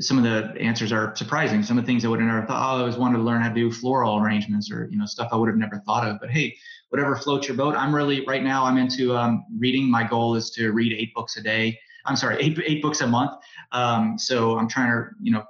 [0.00, 1.62] some of the answers are surprising.
[1.62, 2.62] Some of the things I would have never thought.
[2.62, 5.28] Oh, I always wanted to learn how to do floral arrangements, or you know stuff
[5.32, 6.18] I would have never thought of.
[6.20, 6.56] But hey,
[6.90, 7.74] whatever floats your boat.
[7.74, 8.64] I'm really right now.
[8.64, 9.90] I'm into um, reading.
[9.90, 11.78] My goal is to read eight books a day.
[12.04, 13.32] I'm sorry, eight eight books a month.
[13.72, 15.44] Um, so I'm trying to you know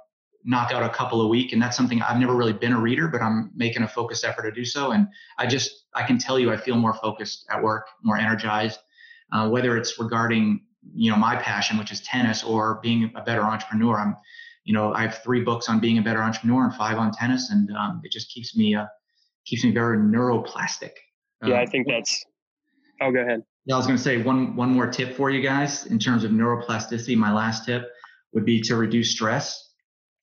[0.45, 3.07] knock out a couple a week, and that's something I've never really been a reader,
[3.07, 4.91] but I'm making a focused effort to do so.
[4.91, 8.79] And I just I can tell you I feel more focused at work, more energized.
[9.31, 10.61] Uh, whether it's regarding
[10.93, 14.15] you know my passion, which is tennis, or being a better entrepreneur, I'm
[14.63, 17.49] you know I have three books on being a better entrepreneur and five on tennis,
[17.49, 18.85] and um, it just keeps me uh,
[19.45, 20.91] keeps me very neuroplastic.
[21.45, 22.23] Yeah, I um, think that's.
[23.01, 23.43] Oh, go ahead.
[23.65, 26.23] Yeah, I was going to say one one more tip for you guys in terms
[26.23, 27.15] of neuroplasticity.
[27.15, 27.89] My last tip
[28.33, 29.69] would be to reduce stress.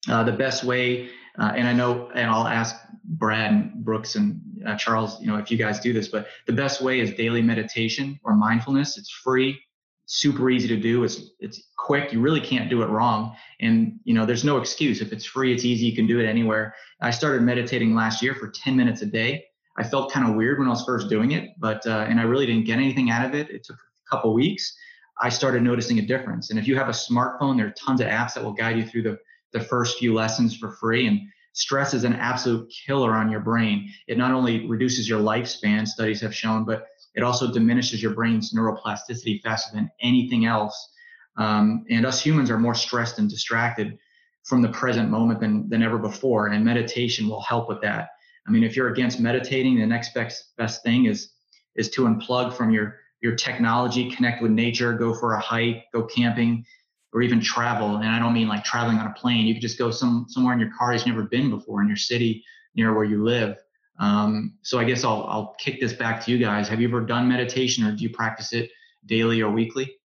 [0.09, 4.41] Uh, the best way, uh, and I know, and I'll ask Brad and Brooks and
[4.65, 7.41] uh, Charles, you know, if you guys do this, but the best way is daily
[7.41, 8.97] meditation or mindfulness.
[8.97, 9.59] It's free,
[10.05, 11.03] super easy to do.
[11.03, 12.13] It's it's quick.
[12.13, 15.01] You really can't do it wrong, and you know, there's no excuse.
[15.01, 15.85] If it's free, it's easy.
[15.85, 16.75] You can do it anywhere.
[17.01, 19.45] I started meditating last year for 10 minutes a day
[19.81, 22.23] I felt kind of weird when I was first doing it, but uh, and I
[22.23, 23.49] really didn't get anything out of it.
[23.49, 24.77] It took a couple weeks,
[25.21, 26.49] I started noticing a difference.
[26.49, 28.85] And if you have a smartphone, there are tons of apps that will guide you
[28.85, 29.19] through the,
[29.53, 31.07] the first few lessons for free.
[31.07, 31.19] And
[31.53, 33.87] stress is an absolute killer on your brain.
[34.07, 38.53] It not only reduces your lifespan, studies have shown, but it also diminishes your brain's
[38.53, 40.89] neuroplasticity faster than anything else.
[41.37, 43.97] Um, and us humans are more stressed and distracted
[44.43, 46.47] from the present moment than, than ever before.
[46.47, 48.09] And meditation will help with that.
[48.47, 51.33] I mean, if you're against meditating, the next best, best thing is
[51.75, 56.03] is to unplug from your your technology, connect with nature, go for a hike, go
[56.03, 56.65] camping,
[57.13, 57.97] or even travel.
[57.97, 59.45] And I don't mean like traveling on a plane.
[59.45, 61.97] You could just go some somewhere in your car you've never been before in your
[61.97, 62.43] city
[62.75, 63.57] near where you live.
[63.99, 66.67] Um, so I guess I'll I'll kick this back to you guys.
[66.67, 68.71] Have you ever done meditation, or do you practice it
[69.05, 69.97] daily or weekly?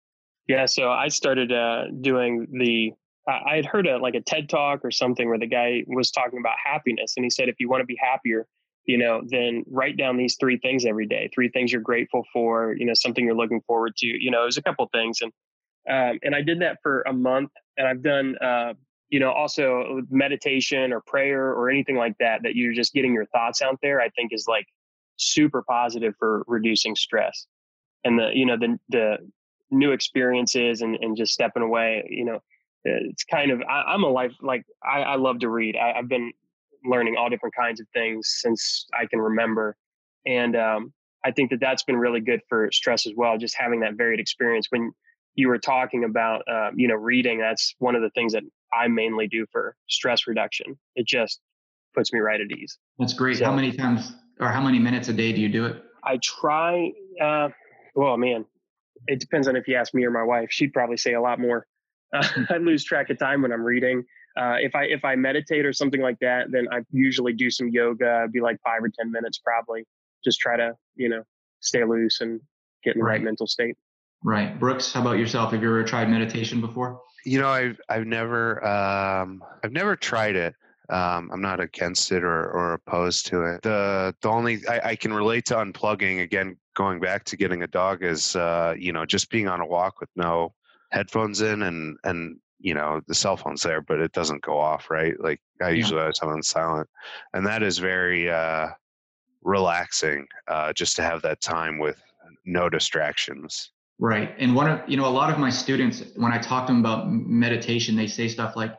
[0.48, 2.92] Yeah, so I started uh, doing the.
[3.28, 6.40] I had heard a like a TED talk or something where the guy was talking
[6.40, 8.46] about happiness, and he said if you want to be happier,
[8.86, 11.30] you know, then write down these three things every day.
[11.34, 12.76] Three things you're grateful for.
[12.78, 14.08] You know, something you're looking forward to.
[14.08, 15.32] You know, there's a couple things, and
[15.90, 18.74] um, and I did that for a month, and I've done uh,
[19.10, 23.26] you know also meditation or prayer or anything like that that you're just getting your
[23.28, 24.66] thoughts out there i think is like
[25.18, 27.48] super positive for reducing stress
[28.04, 29.18] and the you know the the
[29.72, 32.40] new experiences and, and just stepping away you know
[32.86, 35.76] it's kind of I, am a life like I, I love to read.
[35.76, 36.32] I, have been
[36.86, 39.76] learning all different kinds of things since i can remember
[40.28, 40.94] and um,
[41.24, 44.20] i think that that's been really good for stress as well just having that varied
[44.20, 44.68] experience.
[44.70, 44.92] When
[45.34, 48.44] you were talking about um, you know reading that's one of the things that
[48.74, 50.78] i mainly do for stress reduction.
[50.96, 51.42] It just
[51.96, 52.78] puts me right at ease.
[53.00, 53.38] That's great.
[53.38, 55.82] So, how many times or how many minutes a day do you do it?
[56.04, 57.50] I try uh
[57.96, 58.46] well man
[59.08, 61.40] it depends on if you ask me or my wife she'd probably say a lot
[61.40, 61.66] more
[62.14, 64.04] uh, i lose track of time when i'm reading
[64.38, 67.70] uh, if i if i meditate or something like that then i usually do some
[67.70, 69.84] yoga be like five or ten minutes probably
[70.24, 71.24] just try to you know
[71.62, 72.40] stay loose and
[72.84, 73.76] get in the right, right mental state
[74.26, 74.60] Right.
[74.60, 75.52] Brooks, how about yourself?
[75.52, 77.00] Have you ever tried meditation before?
[77.26, 80.56] You know, I've I've never um, I've never tried it.
[80.90, 83.62] Um, I'm not against it or, or opposed to it.
[83.62, 87.68] The the only I, I, can relate to unplugging again, going back to getting a
[87.68, 90.54] dog is uh, you know just being on a walk with no
[90.96, 94.90] headphones in and and you know the cell phone's there, but it doesn't go off
[94.90, 95.14] right.
[95.20, 95.76] Like I yeah.
[95.76, 96.90] usually have something silent,
[97.34, 98.70] and that is very uh,
[99.44, 102.02] relaxing uh, just to have that time with
[102.46, 103.72] no distractions.
[103.98, 104.36] Right.
[104.40, 106.82] And one of, you know, a lot of my students, when I talk to them
[106.82, 108.76] about meditation, they say stuff like,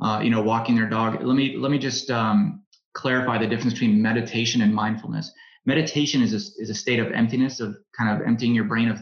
[0.00, 1.22] uh, you know, walking their dog.
[1.22, 2.62] Let me, let me just um,
[2.94, 5.30] clarify the difference between meditation and mindfulness.
[5.66, 9.00] Meditation is a, is a state of emptiness, of kind of emptying your brain of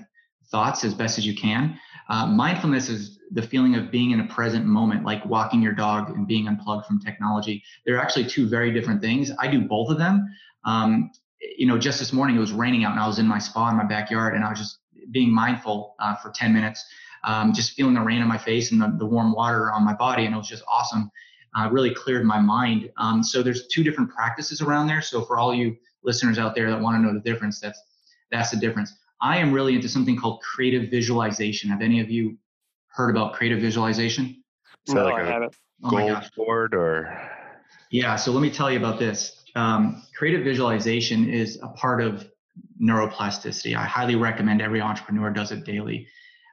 [0.50, 1.78] thoughts as best as you can.
[2.08, 6.10] Uh, mindfulness is the feeling of being in a present moment, like walking your dog
[6.10, 7.62] and being unplugged from technology.
[7.86, 9.30] They're actually two very different things.
[9.38, 10.28] I do both of them.
[10.64, 11.10] Um,
[11.40, 13.70] you know, just this morning it was raining out and I was in my spa
[13.70, 14.78] in my backyard and I was just
[15.10, 16.84] being mindful uh, for 10 minutes,
[17.24, 19.94] um, just feeling the rain on my face and the, the warm water on my
[19.94, 20.24] body.
[20.26, 21.10] And it was just awesome.
[21.56, 22.90] Uh, really cleared my mind.
[22.96, 25.02] Um, so there's two different practices around there.
[25.02, 27.80] So for all you listeners out there that want to know the difference, that's
[28.30, 28.94] that's the difference.
[29.22, 31.70] I am really into something called creative visualization.
[31.70, 32.36] Have any of you
[32.88, 34.42] heard about creative visualization?
[34.88, 35.54] no, like I haven't.
[35.84, 37.30] Oh goal board or
[37.90, 38.16] yeah.
[38.16, 39.44] So let me tell you about this.
[39.54, 42.28] Um, creative visualization is a part of
[42.82, 43.76] neuroplasticity.
[43.76, 46.06] I highly recommend every entrepreneur does it daily.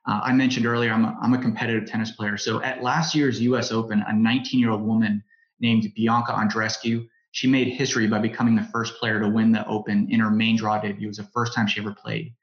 [0.07, 2.37] Uh, I mentioned earlier, I'm a, I'm a competitive tennis player.
[2.37, 5.23] So at last year's US Open, a 19 year old woman
[5.59, 10.07] named Bianca Andreescu, she made history by becoming the first player to win the Open
[10.09, 11.05] in her main draw debut.
[11.05, 12.33] It was the first time she ever played.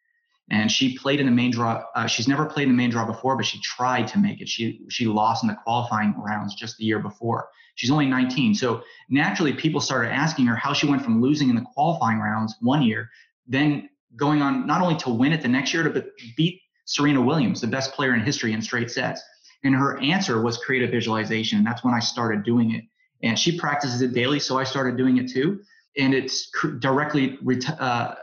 [0.49, 1.83] And she played in the main draw.
[1.95, 4.49] Uh, she's never played in the main draw before, but she tried to make it.
[4.49, 7.49] She she lost in the qualifying rounds just the year before.
[7.75, 8.55] She's only 19.
[8.55, 12.55] So naturally, people started asking her how she went from losing in the qualifying rounds
[12.61, 13.11] one year
[13.47, 16.07] then going on not only to win it the next year, but
[16.37, 19.23] beat Serena Williams, the best player in history in straight sets.
[19.65, 21.59] And her answer was creative visualization.
[21.59, 22.85] And That's when I started doing it.
[23.23, 25.61] And she practices it daily, so I started doing it too.
[25.99, 27.39] And it's directly
[27.79, 28.15] uh,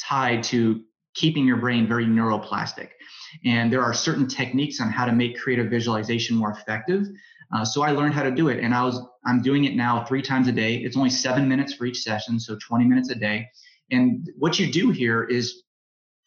[0.00, 0.82] tied to
[1.18, 2.90] keeping your brain very neuroplastic.
[3.44, 7.06] And there are certain techniques on how to make creative visualization more effective.
[7.52, 10.04] Uh, so I learned how to do it, and I was I'm doing it now
[10.04, 10.76] three times a day.
[10.76, 13.48] It's only seven minutes for each session, so 20 minutes a day.
[13.90, 15.62] And what you do here is,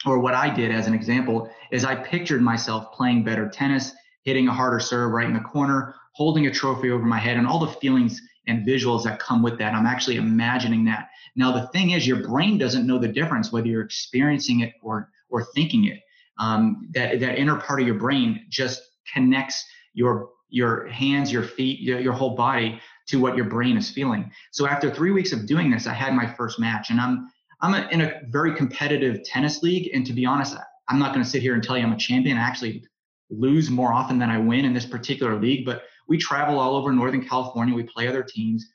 [0.05, 3.93] or what I did as an example, is I pictured myself playing better tennis,
[4.23, 7.47] hitting a harder serve right in the corner, holding a trophy over my head, and
[7.47, 9.73] all the feelings and visuals that come with that.
[9.73, 11.09] I'm actually imagining that.
[11.35, 15.09] Now, the thing is, your brain doesn't know the difference whether you're experiencing it or
[15.29, 16.01] or thinking it.
[16.39, 18.81] Um, that that inner part of your brain just
[19.13, 23.89] connects your your hands, your feet, your, your whole body to what your brain is
[23.89, 24.31] feeling.
[24.51, 27.31] So after three weeks of doing this, I had my first match, and I'm
[27.61, 30.55] I'm a, in a very competitive tennis league, and to be honest,
[30.89, 32.37] I'm not going to sit here and tell you I'm a champion.
[32.37, 32.83] I actually
[33.29, 36.91] lose more often than I win in this particular league, but we travel all over
[36.91, 37.73] Northern California.
[37.73, 38.67] We play other teams.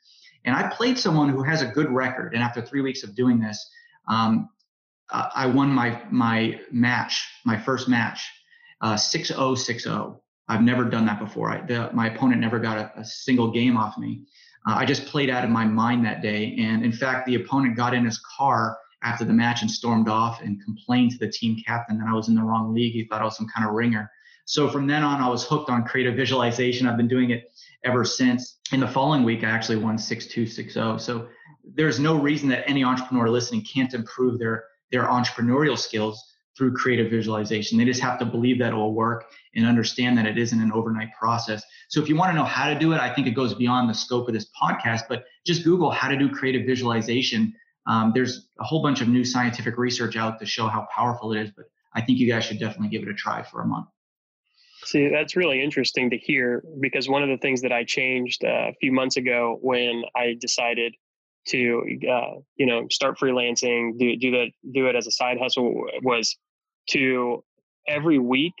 [0.43, 2.33] And I played someone who has a good record.
[2.33, 3.63] And after three weeks of doing this,
[4.07, 4.49] um,
[5.11, 8.27] I won my my match, my first match,
[8.81, 10.19] uh, 6-0, 6-0.
[10.49, 11.51] I've never done that before.
[11.51, 14.23] I, the, my opponent never got a, a single game off me.
[14.67, 16.55] Uh, I just played out of my mind that day.
[16.59, 20.41] And in fact, the opponent got in his car after the match and stormed off
[20.41, 22.93] and complained to the team captain that I was in the wrong league.
[22.93, 24.11] He thought I was some kind of ringer.
[24.47, 26.87] So from then on, I was hooked on creative visualization.
[26.87, 27.51] I've been doing it
[27.83, 28.59] ever since.
[28.71, 31.01] In the following week, I actually won 6-2, 6-0.
[31.01, 31.27] So
[31.75, 36.23] there's no reason that any entrepreneur listening can't improve their their entrepreneurial skills
[36.57, 37.77] through creative visualization.
[37.77, 40.71] They just have to believe that it will work and understand that it isn't an
[40.71, 41.61] overnight process.
[41.89, 43.89] So if you want to know how to do it, I think it goes beyond
[43.89, 47.53] the scope of this podcast, but just Google how to do creative visualization.
[47.85, 51.41] Um, there's a whole bunch of new scientific research out to show how powerful it
[51.41, 53.87] is, but I think you guys should definitely give it a try for a month.
[54.87, 58.69] See, that's really interesting to hear because one of the things that I changed uh,
[58.69, 60.95] a few months ago when I decided
[61.49, 65.87] to, uh, you know, start freelancing, do do that, do it as a side hustle
[66.03, 66.37] was
[66.91, 67.43] to
[67.85, 68.53] every week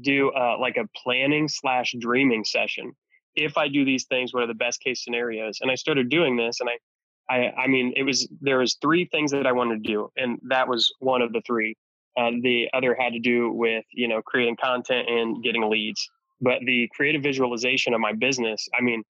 [0.00, 2.92] do uh, like a planning slash dreaming session.
[3.34, 5.58] If I do these things, what are the best case scenarios?
[5.60, 9.04] And I started doing this, and I, I, I mean, it was there was three
[9.04, 11.76] things that I wanted to do, and that was one of the three.
[12.16, 16.08] Uh, the other had to do with you know creating content and getting leads.
[16.40, 19.02] But the creative visualization of my business, I mean,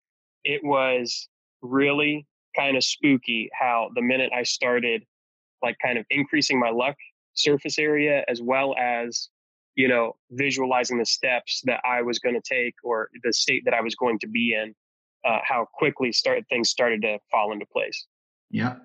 [0.43, 1.27] it was
[1.61, 2.25] really
[2.55, 5.03] kind of spooky how the minute I started
[5.63, 6.95] like kind of increasing my luck
[7.33, 9.29] surface area as well as
[9.75, 13.73] you know visualizing the steps that i was going to take or the state that
[13.73, 14.73] i was going to be in
[15.25, 18.05] uh, how quickly start things started to fall into place
[18.51, 18.75] yeah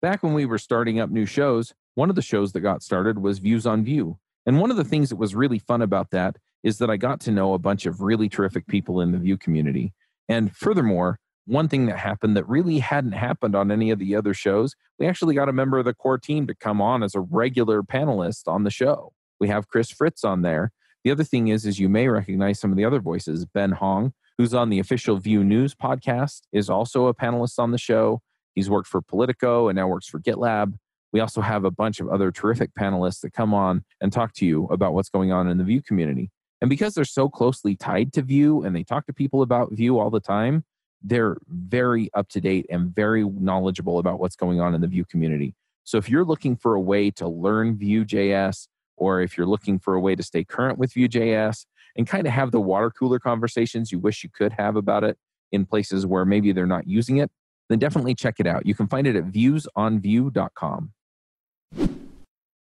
[0.00, 3.18] back when we were starting up new shows one of the shows that got started
[3.18, 6.36] was views on Vue and one of the things that was really fun about that
[6.62, 9.36] is that i got to know a bunch of really terrific people in the view
[9.36, 9.92] community
[10.28, 14.34] and furthermore one thing that happened that really hadn't happened on any of the other
[14.34, 17.20] shows, we actually got a member of the core team to come on as a
[17.20, 19.12] regular panelist on the show.
[19.40, 20.70] We have Chris Fritz on there.
[21.04, 23.44] The other thing is, is you may recognize some of the other voices.
[23.44, 27.78] Ben Hong, who's on the official Vue News podcast, is also a panelist on the
[27.78, 28.20] show.
[28.54, 30.74] He's worked for Politico and now works for GitLab.
[31.12, 34.46] We also have a bunch of other terrific panelists that come on and talk to
[34.46, 36.30] you about what's going on in the Vue community.
[36.60, 39.98] And because they're so closely tied to Vue and they talk to people about Vue
[39.98, 40.64] all the time,
[41.02, 45.04] they're very up to date and very knowledgeable about what's going on in the Vue
[45.04, 45.54] community.
[45.84, 49.94] So if you're looking for a way to learn Vue.js, or if you're looking for
[49.94, 53.90] a way to stay current with Vue.js and kind of have the water cooler conversations
[53.90, 55.18] you wish you could have about it
[55.50, 57.30] in places where maybe they're not using it,
[57.68, 58.64] then definitely check it out.
[58.64, 60.92] You can find it at viewsonvue.com.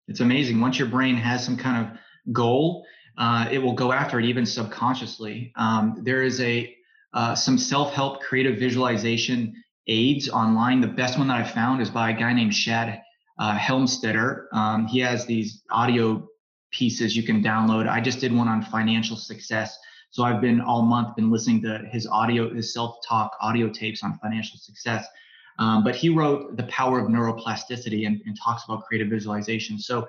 [0.08, 0.60] It's amazing.
[0.60, 2.84] Once your brain has some kind of goal,
[3.18, 5.52] uh, it will go after it even subconsciously.
[5.56, 6.74] Um, there is a
[7.14, 9.54] uh, some self-help creative visualization
[9.86, 10.80] aids online.
[10.80, 13.02] The best one that I found is by a guy named Shad
[13.38, 14.46] uh, Helmstetter.
[14.52, 16.26] Um, he has these audio
[16.70, 17.88] pieces you can download.
[17.88, 19.78] I just did one on financial success.
[20.10, 24.18] So I've been all month been listening to his audio, his self-talk audio tapes on
[24.18, 25.06] financial success.
[25.58, 29.78] Um, but he wrote The Power of Neuroplasticity and, and talks about creative visualization.
[29.78, 30.08] So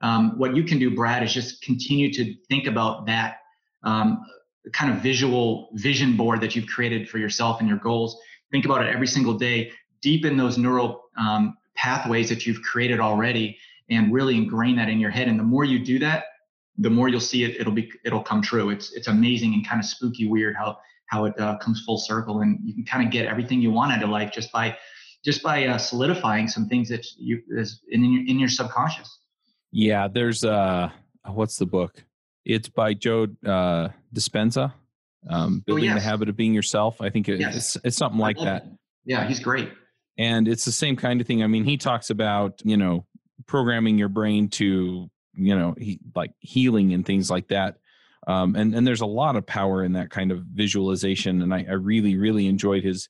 [0.00, 3.38] um, what you can do, Brad, is just continue to think about that
[3.82, 4.24] um,
[4.72, 8.16] kind of visual vision board that you've created for yourself and your goals.
[8.50, 9.72] Think about it every single day.
[10.00, 13.58] Deepen those neural um, pathways that you've created already,
[13.90, 15.28] and really ingrain that in your head.
[15.28, 16.24] And the more you do that,
[16.78, 17.60] the more you'll see it.
[17.60, 18.70] It'll be it'll come true.
[18.70, 22.40] It's it's amazing and kind of spooky, weird how how it uh, comes full circle,
[22.40, 24.76] and you can kind of get everything you want out of life just by
[25.24, 29.18] just by uh, solidifying some things that you is in your, in your subconscious.
[29.72, 30.90] Yeah, there's uh,
[31.26, 32.04] what's the book?
[32.44, 34.72] It's by Joe uh, Dispenza.
[35.28, 36.02] Um, oh, building oh, yes.
[36.02, 37.00] the habit of being yourself.
[37.00, 37.56] I think it, yes.
[37.56, 38.66] it's it's something like that.
[39.04, 39.70] Yeah, he's great.
[40.18, 41.42] And it's the same kind of thing.
[41.42, 43.06] I mean, he talks about you know
[43.46, 47.78] programming your brain to you know he, like healing and things like that.
[48.26, 51.42] Um, and and there's a lot of power in that kind of visualization.
[51.42, 53.08] And I, I really really enjoyed his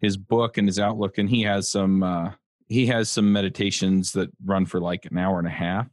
[0.00, 1.18] his book and his outlook.
[1.18, 2.32] And he has some uh,
[2.68, 5.88] he has some meditations that run for like an hour and a half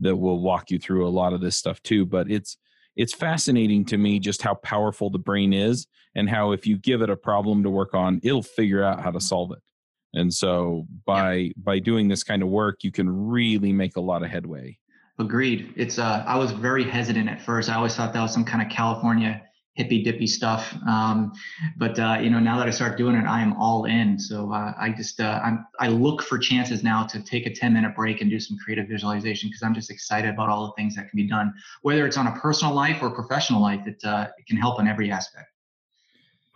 [0.00, 2.04] that will walk you through a lot of this stuff too.
[2.04, 2.56] But it's
[2.96, 7.02] it's fascinating to me just how powerful the brain is and how if you give
[7.02, 9.58] it a problem to work on, it'll figure out how to solve it.
[10.12, 11.52] And so by yeah.
[11.56, 14.78] by doing this kind of work, you can really make a lot of headway.
[15.20, 15.72] Agreed.
[15.76, 17.68] It's uh I was very hesitant at first.
[17.68, 19.42] I always thought that was some kind of California
[19.74, 20.74] hippy dippy stuff.
[20.86, 21.32] Um,
[21.76, 24.18] but uh, you know, now that I start doing it, I am all in.
[24.18, 27.72] So uh, I just uh, I'm, I look for chances now to take a 10
[27.72, 30.96] minute break and do some creative visualization because I'm just excited about all the things
[30.96, 33.86] that can be done, whether it's on a personal life or professional life.
[33.86, 35.46] It uh, it can help in every aspect.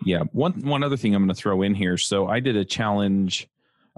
[0.04, 0.20] Yeah.
[0.32, 1.96] One one other thing I'm going to throw in here.
[1.96, 3.48] So I did a challenge.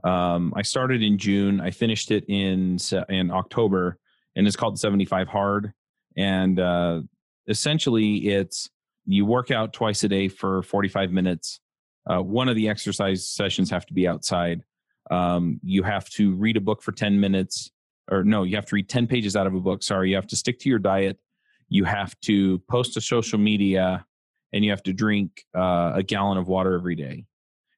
[0.05, 1.61] Um, I started in June.
[1.61, 3.99] I finished it in in October,
[4.37, 5.73] and it's called 75 Hard.
[6.17, 7.01] And uh,
[7.49, 8.71] essentially, it's
[9.07, 11.61] you work out twice a day for 45 minutes.
[12.09, 14.63] Uh, one of the exercise sessions have to be outside.
[15.11, 17.71] Um, you have to read a book for 10 minutes,
[18.11, 19.83] or no, you have to read 10 pages out of a book.
[19.83, 21.19] Sorry, you have to stick to your diet.
[21.69, 24.05] You have to post to social media,
[24.53, 27.25] and you have to drink uh, a gallon of water every day.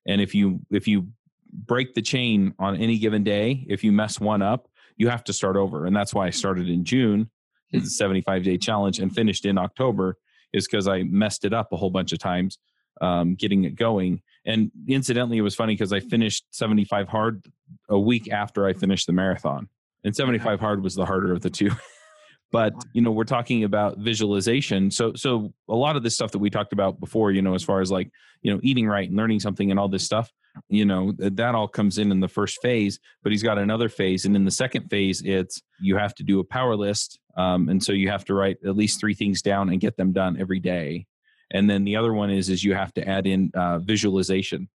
[0.06, 1.08] And if you if you
[1.52, 4.68] break the chain on any given day, if you mess one up,
[4.98, 5.86] you have to start over.
[5.86, 7.30] And that's why I started in June.
[7.72, 10.18] It's a 75 day challenge and finished in October
[10.52, 12.58] is because I messed it up a whole bunch of times
[13.00, 14.22] um, getting it going.
[14.44, 17.44] And incidentally, it was funny because I finished 75 hard
[17.88, 19.68] a week after I finished the marathon,
[20.04, 21.70] and 75 hard was the harder of the two.
[22.50, 24.90] but you know, we're talking about visualization.
[24.90, 27.62] So, so a lot of this stuff that we talked about before, you know, as
[27.62, 28.10] far as like
[28.42, 30.32] you know eating right and learning something and all this stuff,
[30.68, 32.98] you know, that all comes in in the first phase.
[33.22, 36.40] But he's got another phase, and in the second phase, it's you have to do
[36.40, 39.68] a power list um, and so you have to write at least three things down
[39.68, 41.06] and get them done every day.
[41.52, 44.68] And then the other one is is you have to add in uh, visualization,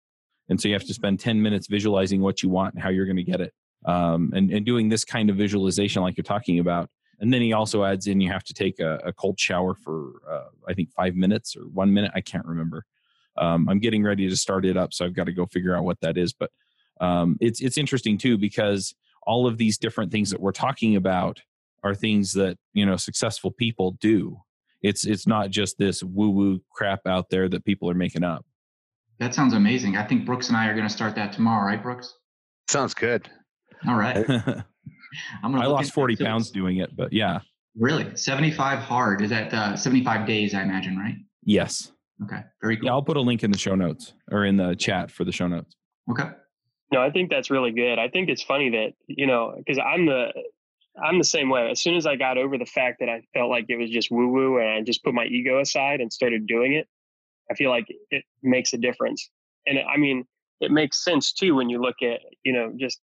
[0.47, 3.07] and so you have to spend ten minutes visualizing what you want and how you're
[3.07, 3.51] going to get it,
[3.85, 6.89] um, and and doing this kind of visualization like you're talking about.
[7.19, 10.13] And then he also adds in you have to take a, a cold shower for
[10.29, 12.85] uh, I think five minutes or one minute I can't remember.
[13.37, 15.83] Um, I'm getting ready to start it up, so I've got to go figure out
[15.83, 16.33] what that is.
[16.33, 16.51] But
[16.99, 21.41] um, it's it's interesting too because all of these different things that we're talking about
[21.83, 24.37] are things that you know successful people do.
[24.81, 28.45] It's it's not just this woo woo crap out there that people are making up.
[29.19, 29.97] That sounds amazing.
[29.97, 32.15] I think brooks and i are going to start that tomorrow right brooks?
[32.67, 33.29] Sounds good.
[33.87, 34.17] All right.
[35.43, 37.39] I'm gonna i lost 40 pounds doing it but yeah.
[37.77, 38.15] Really?
[38.15, 39.21] 75 hard.
[39.21, 41.15] Is that uh, 75 days i imagine right?
[41.43, 41.91] Yes
[42.23, 44.75] okay very cool yeah i'll put a link in the show notes or in the
[44.75, 45.75] chat for the show notes
[46.09, 46.31] okay
[46.91, 47.99] no, I think that's really good.
[47.99, 50.33] I think it's funny that, you know, because I'm the
[51.01, 51.69] I'm the same way.
[51.71, 54.11] As soon as I got over the fact that I felt like it was just
[54.11, 56.87] woo woo and I just put my ego aside and started doing it,
[57.49, 59.29] I feel like it makes a difference.
[59.65, 60.25] And I mean,
[60.59, 62.99] it makes sense too when you look at, you know, just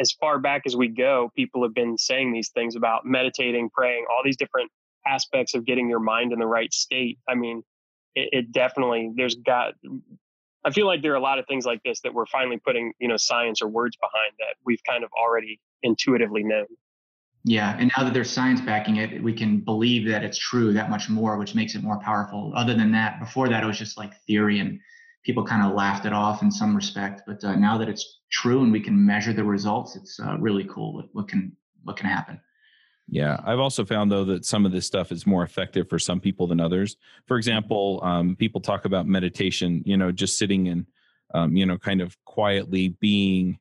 [0.00, 4.06] as far back as we go, people have been saying these things about meditating, praying,
[4.08, 4.70] all these different
[5.08, 7.18] aspects of getting your mind in the right state.
[7.28, 7.64] I mean,
[8.16, 9.74] it, it definitely, there's got,
[10.64, 12.92] I feel like there are a lot of things like this that we're finally putting,
[12.98, 16.66] you know, science or words behind that we've kind of already intuitively known.
[17.44, 20.90] Yeah, and now that there's science backing it, we can believe that it's true that
[20.90, 22.52] much more, which makes it more powerful.
[22.56, 24.80] Other than that, before that, it was just like theory, and
[25.24, 27.22] people kind of laughed it off in some respect.
[27.24, 30.64] But uh, now that it's true and we can measure the results, it's uh, really
[30.64, 32.40] cool what, what can what can happen.
[33.08, 36.20] Yeah, I've also found though that some of this stuff is more effective for some
[36.20, 36.96] people than others.
[37.26, 40.86] For example, um, people talk about meditation, you know, just sitting and,
[41.32, 43.58] um, you know, kind of quietly being.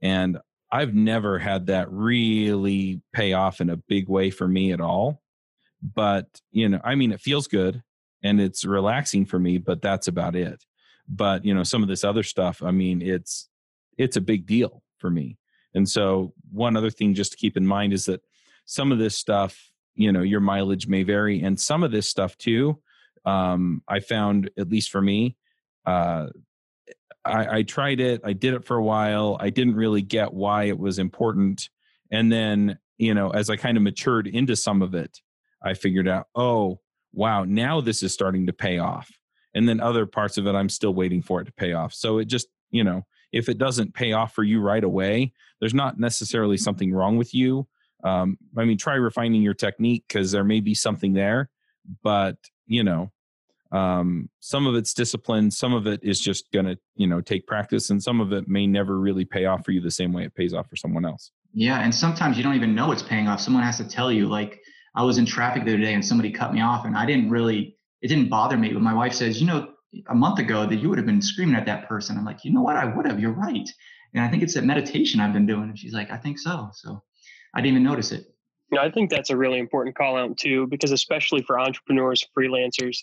[0.00, 0.38] And
[0.72, 5.22] I've never had that really pay off in a big way for me at all.
[5.82, 7.82] But, you know, I mean, it feels good
[8.22, 10.64] and it's relaxing for me, but that's about it.
[11.06, 13.48] But, you know, some of this other stuff, I mean, it's,
[13.98, 15.36] it's a big deal for me.
[15.74, 18.22] And so, one other thing just to keep in mind is that
[18.66, 21.42] some of this stuff, you know, your mileage may vary.
[21.42, 22.78] And some of this stuff too,
[23.24, 25.36] um, I found, at least for me,
[25.86, 26.26] uh,
[27.24, 28.20] I, I tried it.
[28.24, 29.36] I did it for a while.
[29.40, 31.70] I didn't really get why it was important.
[32.10, 35.20] And then, you know, as I kind of matured into some of it,
[35.62, 36.80] I figured out, oh,
[37.12, 39.10] wow, now this is starting to pay off.
[39.54, 41.94] And then other parts of it, I'm still waiting for it to pay off.
[41.94, 45.74] So it just, you know, if it doesn't pay off for you right away, there's
[45.74, 47.66] not necessarily something wrong with you.
[48.06, 51.50] Um, I mean, try refining your technique because there may be something there,
[52.02, 52.36] but
[52.66, 53.10] you know,
[53.72, 57.90] um, some of it's discipline some of it is just to you know take practice
[57.90, 60.34] and some of it may never really pay off for you the same way it
[60.34, 61.32] pays off for someone else.
[61.52, 63.40] Yeah and sometimes you don't even know it's paying off.
[63.40, 64.60] Someone has to tell you like
[64.94, 67.28] i was in traffic the other day and somebody cut me off and i didn't
[67.28, 69.68] really it didn't bother me but my wife says you know
[70.08, 72.16] a month ago that you would have been screaming at that person.
[72.16, 72.76] I'm like you know what?
[72.76, 73.18] I would have.
[73.18, 73.68] You're right.
[74.14, 76.70] And i think it's that meditation i've been doing and she's like i think so.
[76.72, 77.02] So
[77.56, 78.32] i didn't even notice it.
[78.70, 82.26] You know, I think that's a really important call out too, because especially for entrepreneurs,
[82.36, 82.98] freelancers,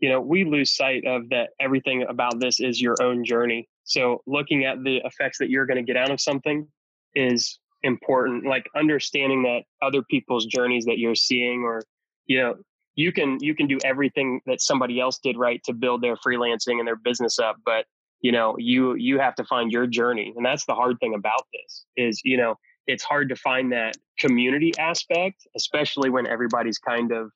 [0.00, 3.68] you know we lose sight of that everything about this is your own journey.
[3.84, 6.66] So looking at the effects that you're going to get out of something
[7.14, 11.82] is important like understanding that other people's journeys that you're seeing or
[12.26, 12.54] you know
[12.96, 16.78] you can you can do everything that somebody else did right to build their freelancing
[16.78, 17.84] and their business up but
[18.20, 21.46] you know you you have to find your journey and that's the hard thing about
[21.52, 22.54] this is you know
[22.86, 27.30] it's hard to find that community aspect especially when everybody's kind of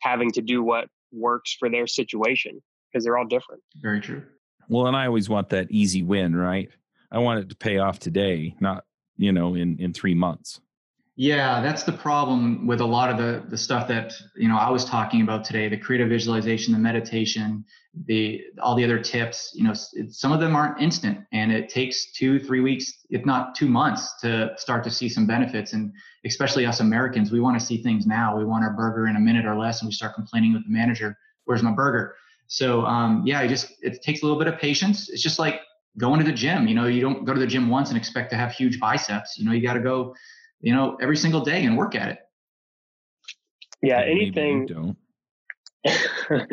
[0.00, 3.62] having to do what works for their situation because they're all different.
[3.80, 4.22] Very true.
[4.68, 6.70] Well and i always want that easy win right?
[7.10, 8.84] I want it to pay off today not
[9.16, 10.60] you know in in 3 months
[11.22, 14.68] yeah, that's the problem with a lot of the the stuff that you know I
[14.70, 15.68] was talking about today.
[15.68, 17.64] The creative visualization, the meditation,
[18.06, 19.52] the all the other tips.
[19.54, 23.24] You know, it, some of them aren't instant, and it takes two, three weeks, if
[23.24, 25.74] not two months, to start to see some benefits.
[25.74, 25.92] And
[26.24, 28.36] especially us Americans, we want to see things now.
[28.36, 30.72] We want our burger in a minute or less, and we start complaining with the
[30.72, 32.16] manager, "Where's my burger?"
[32.48, 35.08] So um, yeah, it just it takes a little bit of patience.
[35.08, 35.60] It's just like
[35.98, 36.66] going to the gym.
[36.66, 39.38] You know, you don't go to the gym once and expect to have huge biceps.
[39.38, 40.16] You know, you got to go
[40.62, 42.18] you know, every single day and work at it.
[43.82, 44.96] Yeah, anything don't.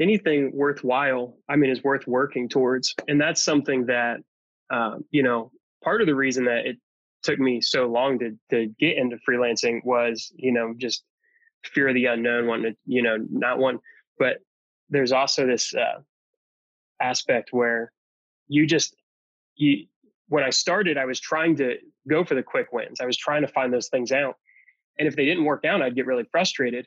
[0.00, 2.94] anything worthwhile, I mean, is worth working towards.
[3.06, 4.20] And that's something that
[4.70, 5.50] uh, you know,
[5.82, 6.76] part of the reason that it
[7.22, 11.04] took me so long to to get into freelancing was, you know, just
[11.64, 13.78] fear of the unknown, wanting to, you know, not one,
[14.18, 14.38] but
[14.88, 16.00] there's also this uh,
[17.00, 17.92] aspect where
[18.48, 18.94] you just
[19.56, 19.86] you
[20.30, 21.76] when I started, I was trying to
[22.08, 23.00] go for the quick wins.
[23.00, 24.36] I was trying to find those things out.
[24.96, 26.86] And if they didn't work out, I'd get really frustrated.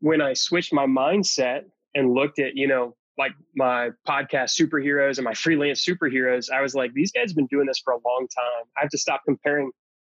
[0.00, 1.64] When I switched my mindset
[1.94, 6.74] and looked at, you know, like my podcast superheroes and my freelance superheroes, I was
[6.74, 8.66] like, these guys have been doing this for a long time.
[8.78, 9.70] I have to stop comparing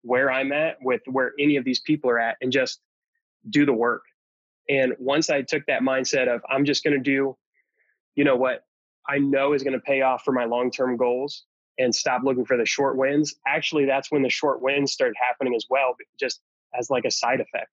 [0.03, 2.79] where I'm at with where any of these people are at and just
[3.49, 4.03] do the work.
[4.69, 7.35] And once I took that mindset of, I'm just going to do,
[8.13, 8.65] you know, what
[9.09, 11.45] I know is going to pay off for my long term goals
[11.77, 15.55] and stop looking for the short wins, actually, that's when the short wins started happening
[15.55, 16.41] as well, just
[16.77, 17.71] as like a side effect.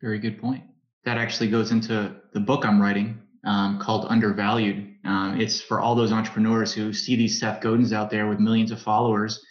[0.00, 0.62] Very good point.
[1.04, 4.94] That actually goes into the book I'm writing um, called Undervalued.
[5.04, 8.70] Um, it's for all those entrepreneurs who see these Seth Godins out there with millions
[8.70, 9.44] of followers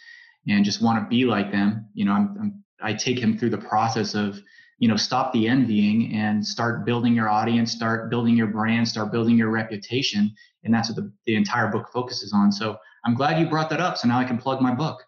[0.46, 1.88] and just want to be like them.
[1.94, 4.40] You know, I'm, I'm, I take him through the process of,
[4.78, 9.10] you know, stop the envying and start building your audience, start building your brand, start
[9.10, 10.32] building your reputation.
[10.62, 12.52] And that's what the, the entire book focuses on.
[12.52, 13.96] So I'm glad you brought that up.
[13.98, 15.04] So now I can plug my book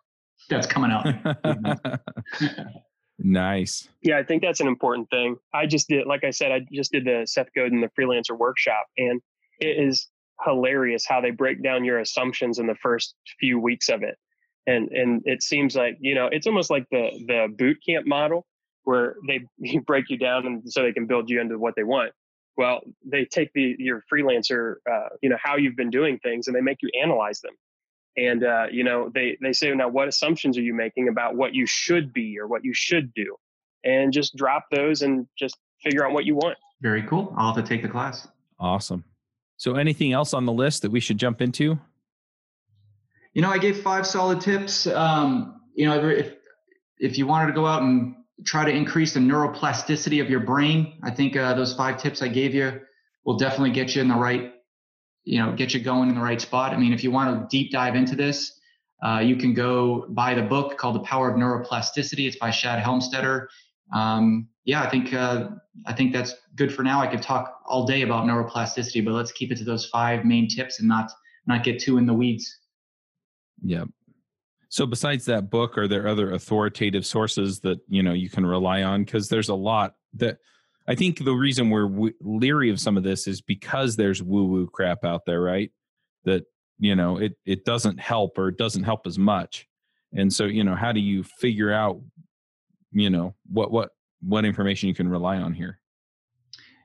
[0.49, 1.07] that's coming out.
[3.19, 3.89] nice.
[4.03, 5.37] Yeah, I think that's an important thing.
[5.53, 8.87] I just did, like I said, I just did the Seth Godin, the freelancer workshop,
[8.97, 9.21] and
[9.59, 10.09] it is
[10.45, 14.17] hilarious how they break down your assumptions in the first few weeks of it.
[14.67, 18.47] And and it seems like you know it's almost like the the boot camp model
[18.85, 19.41] where they
[19.87, 22.13] break you down and so they can build you into what they want.
[22.57, 26.55] Well, they take the your freelancer, uh, you know, how you've been doing things, and
[26.55, 27.55] they make you analyze them
[28.17, 31.55] and uh, you know they they say now what assumptions are you making about what
[31.55, 33.37] you should be or what you should do?
[33.85, 36.59] And just drop those and just figure out what you want.
[36.83, 37.35] Very cool.
[37.37, 38.29] I'll have to take the class.
[38.59, 39.05] Awesome.
[39.57, 41.79] So anything else on the list that we should jump into?
[43.33, 44.87] You know i gave five solid tips.
[44.87, 46.35] Um, you know if
[46.99, 50.99] if you wanted to go out and try to increase the neuroplasticity of your brain
[51.03, 52.81] i think uh, those five tips i gave you
[53.25, 54.55] will definitely get you in the right
[55.31, 56.73] you know get you going in the right spot.
[56.73, 58.59] I mean, if you want to deep dive into this,
[59.01, 62.27] uh, you can go buy the book called The Power of Neuroplasticity.
[62.27, 63.47] It's by Shad Helmstetter.
[63.95, 65.51] Um, yeah, I think uh,
[65.87, 67.01] I think that's good for now.
[67.01, 70.49] I could talk all day about neuroplasticity, but let's keep it to those five main
[70.49, 71.13] tips and not
[71.47, 72.59] not get too in the weeds.
[73.63, 73.85] Yeah.
[74.69, 78.83] So besides that book, are there other authoritative sources that you know you can rely
[78.83, 79.05] on?
[79.05, 80.39] Because there's a lot that
[80.91, 84.67] I think the reason we're leery of some of this is because there's woo woo
[84.67, 85.71] crap out there, right?
[86.25, 86.47] That
[86.81, 89.69] you know it it doesn't help or it doesn't help as much,
[90.13, 92.01] and so you know how do you figure out
[92.91, 95.79] you know what what what information you can rely on here?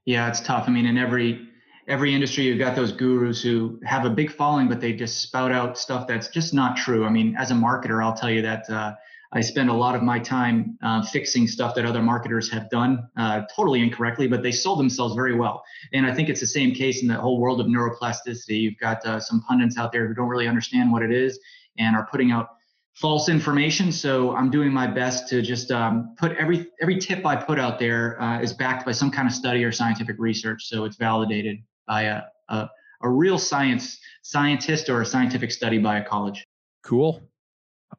[0.06, 0.66] Yeah, it's tough.
[0.68, 1.50] I mean, in every
[1.88, 5.52] every industry, you've got those gurus who have a big following, but they just spout
[5.52, 7.06] out stuff that's just not true.
[7.06, 8.70] I mean, as a marketer, I'll tell you that.
[8.70, 8.94] Uh,
[9.36, 13.10] I spend a lot of my time uh, fixing stuff that other marketers have done
[13.18, 15.62] uh, totally incorrectly, but they sold themselves very well.
[15.94, 18.62] And I think it's the same case in the whole world of neuroplasticity.
[18.62, 21.38] You've got uh, some pundits out there who don't really understand what it is
[21.78, 22.48] and are putting out
[22.94, 23.92] false information.
[23.92, 27.78] So I'm doing my best to just um, put every every tip I put out
[27.78, 31.58] there uh, is backed by some kind of study or scientific research, so it's validated
[31.88, 32.70] by a, a,
[33.04, 36.46] a real science scientist or a scientific study by a college.
[36.84, 37.22] Cool.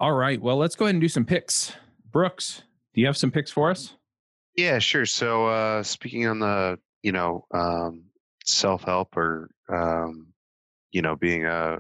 [0.00, 0.40] All right.
[0.40, 1.72] Well, let's go ahead and do some picks.
[2.10, 2.62] Brooks,
[2.94, 3.94] do you have some picks for us?
[4.56, 5.06] Yeah, sure.
[5.06, 8.04] So, uh, speaking on the, you know, um,
[8.44, 10.28] self help or, um,
[10.92, 11.78] you know, being a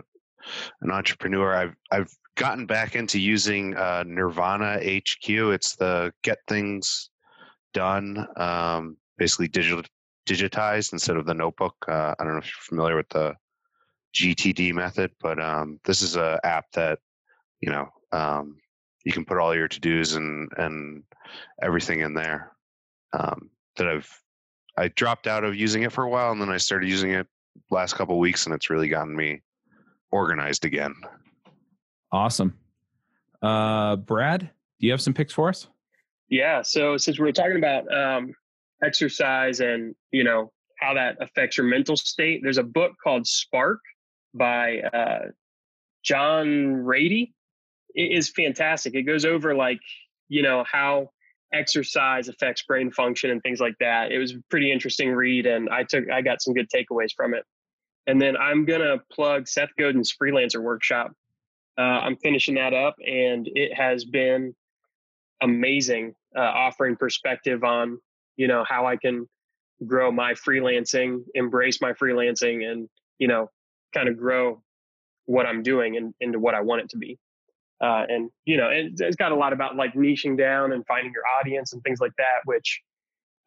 [0.82, 5.28] an entrepreneur, I've I've gotten back into using uh, Nirvana HQ.
[5.28, 7.10] It's the get things
[7.72, 9.82] done, um, basically digital
[10.28, 11.76] digitized instead of the notebook.
[11.88, 13.34] Uh, I don't know if you're familiar with the
[14.14, 16.98] GTD method, but um, this is an app that
[17.60, 18.56] you know um,
[19.04, 21.02] you can put all your to dos and and
[21.62, 22.52] everything in there.
[23.12, 24.10] Um, that I've
[24.78, 27.26] I dropped out of using it for a while, and then I started using it
[27.70, 29.42] last couple weeks, and it's really gotten me
[30.10, 30.94] organized again.
[32.12, 32.56] Awesome,
[33.42, 34.50] uh, Brad.
[34.80, 35.68] Do you have some picks for us?
[36.28, 36.62] Yeah.
[36.62, 38.34] So since we are talking about um,
[38.82, 43.80] exercise and you know how that affects your mental state, there's a book called Spark
[44.34, 45.26] by uh,
[46.02, 47.32] John Ratey.
[47.96, 48.94] It is fantastic.
[48.94, 49.80] It goes over like
[50.28, 51.10] you know how
[51.52, 54.12] exercise affects brain function and things like that.
[54.12, 57.34] It was a pretty interesting read, and I took I got some good takeaways from
[57.34, 57.44] it.
[58.06, 61.12] And then I'm gonna plug Seth Godin's freelancer workshop.
[61.78, 64.54] Uh, I'm finishing that up, and it has been
[65.42, 67.98] amazing, uh, offering perspective on
[68.36, 69.28] you know how I can
[69.86, 72.88] grow my freelancing, embrace my freelancing, and
[73.18, 73.50] you know
[73.94, 74.62] kind of grow
[75.26, 77.18] what I'm doing and into what I want it to be.
[77.80, 81.12] Uh, and you know, it, has got a lot about like niching down and finding
[81.12, 82.40] your audience and things like that.
[82.44, 82.80] Which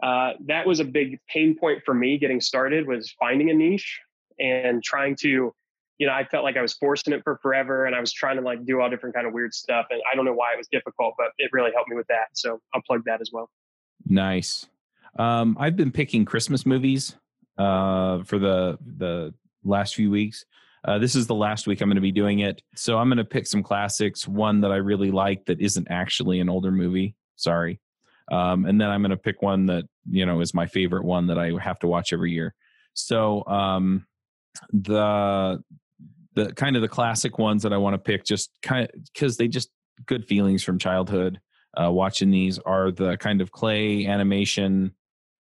[0.03, 3.99] uh, that was a big pain point for me getting started was finding a niche
[4.39, 5.53] and trying to,
[5.97, 8.37] you know, I felt like I was forcing it for forever, and I was trying
[8.37, 9.87] to like do all different kind of weird stuff.
[9.89, 12.27] And I don't know why it was difficult, but it really helped me with that.
[12.33, 13.49] So I'll plug that as well.
[14.05, 14.67] Nice.
[15.17, 17.15] Um, I've been picking Christmas movies
[17.57, 20.45] uh, for the the last few weeks.
[20.85, 22.61] Uh, this is the last week I'm going to be doing it.
[22.75, 26.39] So I'm going to pick some classics, one that I really like that isn't actually
[26.39, 27.15] an older movie.
[27.35, 27.79] Sorry.
[28.31, 31.27] Um, and then I'm going to pick one that, you know, is my favorite one
[31.27, 32.53] that I have to watch every year.
[32.93, 34.05] So um,
[34.71, 35.63] the
[36.35, 39.37] the kind of the classic ones that I want to pick just kind of because
[39.37, 39.69] they just
[40.05, 41.39] good feelings from childhood
[41.79, 44.93] uh, watching these are the kind of clay animation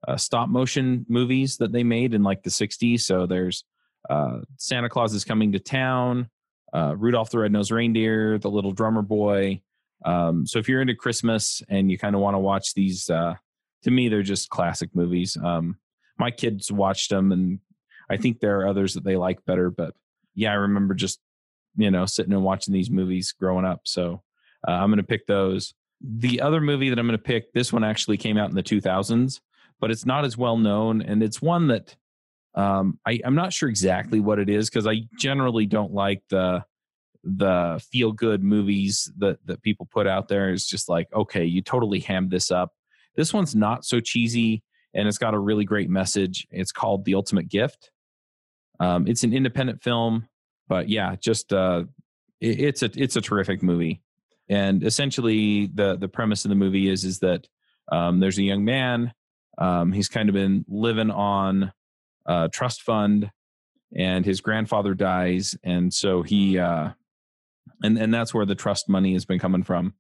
[0.08, 3.02] uh, stop motion movies that they made in like the 60s.
[3.02, 3.64] So there's
[4.10, 6.30] uh, Santa Claus is coming to town,
[6.74, 9.62] uh, Rudolph the Red-Nosed Reindeer, The Little Drummer Boy.
[10.04, 13.36] Um, so if you're into Christmas and you kind of want to watch these, uh,
[13.84, 15.38] to me they're just classic movies.
[15.42, 15.78] Um,
[16.18, 17.60] my kids watched them, and
[18.10, 19.70] I think there are others that they like better.
[19.70, 19.94] But
[20.34, 21.20] yeah, I remember just
[21.76, 23.82] you know sitting and watching these movies growing up.
[23.86, 24.22] So
[24.68, 25.74] uh, I'm going to pick those.
[26.02, 28.64] The other movie that I'm going to pick, this one actually came out in the
[28.64, 29.40] 2000s,
[29.80, 31.96] but it's not as well known, and it's one that
[32.56, 36.64] um, I, I'm not sure exactly what it is because I generally don't like the
[37.24, 40.52] the feel good movies that that people put out there.
[40.52, 42.72] It's just like, okay, you totally hammed this up.
[43.16, 44.64] This one's not so cheesy
[44.96, 46.48] and it's got a really great message.
[46.50, 47.92] It's called The Ultimate Gift.
[48.80, 50.28] Um, it's an independent film,
[50.68, 51.84] but yeah, just uh,
[52.40, 54.02] it, it's a it's a terrific movie.
[54.50, 57.48] And essentially, the the premise of the movie is is that
[57.92, 59.14] um, there's a young man.
[59.58, 61.72] Um, he's kind of been living on
[62.26, 63.32] uh, trust fund,
[63.96, 66.90] and his grandfather dies, and so he uh,
[67.84, 69.94] and and that's where the trust money has been coming from.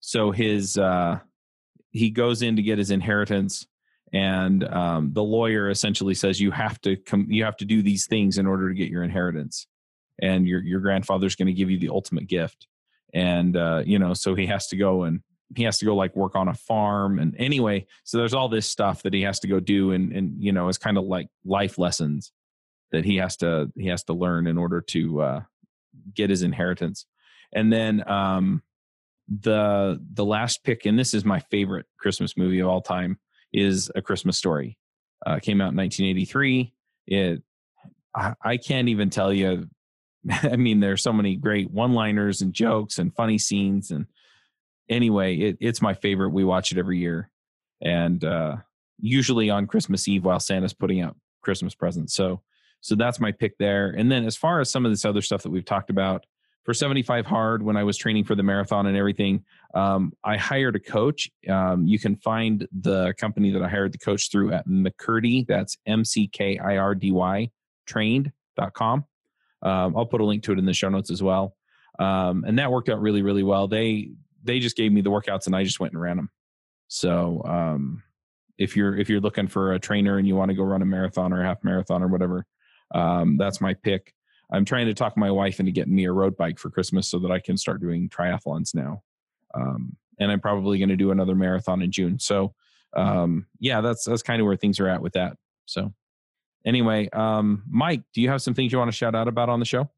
[0.00, 1.20] So his uh,
[1.90, 3.66] he goes in to get his inheritance,
[4.12, 8.06] and um, the lawyer essentially says you have to come, you have to do these
[8.06, 9.66] things in order to get your inheritance,
[10.20, 12.66] and your your grandfather's going to give you the ultimate gift,
[13.14, 15.22] and uh, you know so he has to go and
[15.56, 18.66] he has to go like work on a farm and anyway so there's all this
[18.66, 21.28] stuff that he has to go do and and you know it's kind of like
[21.44, 22.32] life lessons
[22.92, 25.40] that he has to he has to learn in order to uh
[26.14, 27.06] get his inheritance.
[27.52, 28.62] And then um
[29.28, 33.18] the the last pick and this is my favorite christmas movie of all time
[33.52, 34.78] is a christmas story.
[35.26, 36.72] Uh came out in 1983
[37.06, 37.42] it
[38.14, 39.68] I, I can't even tell you.
[40.30, 44.06] I mean there's so many great one liners and jokes and funny scenes and
[44.88, 46.30] anyway, it, it's my favorite.
[46.30, 47.30] We watch it every year,
[47.80, 48.56] and uh,
[49.00, 52.14] usually on Christmas Eve while Santa's putting out Christmas presents.
[52.14, 52.40] So,
[52.80, 53.90] so that's my pick there.
[53.90, 56.24] And then as far as some of this other stuff that we've talked about
[56.64, 60.76] for 75 hard, when I was training for the marathon and everything, um, I hired
[60.76, 61.28] a coach.
[61.48, 65.46] Um, you can find the company that I hired the coach through at McKirdy.
[65.46, 67.50] That's M C K I R D Y
[67.86, 69.04] trained.com.
[69.62, 71.56] Um, I'll put a link to it in the show notes as well.
[71.98, 73.68] Um, and that worked out really, really well.
[73.68, 74.10] They
[74.42, 76.30] they just gave me the workouts and I just went and ran them.
[76.88, 78.02] So um,
[78.58, 80.86] if you're if you're looking for a trainer and you want to go run a
[80.86, 82.46] marathon or a half marathon or whatever,
[82.94, 84.14] um, that's my pick.
[84.52, 87.18] I'm trying to talk my wife into getting me a road bike for Christmas so
[87.20, 89.02] that I can start doing triathlons now.
[89.54, 92.18] Um, and I'm probably going to do another marathon in June.
[92.18, 92.54] So
[92.94, 95.36] um, yeah, that's that's kind of where things are at with that.
[95.66, 95.94] So
[96.66, 99.60] anyway, um, Mike, do you have some things you want to shout out about on
[99.60, 99.88] the show?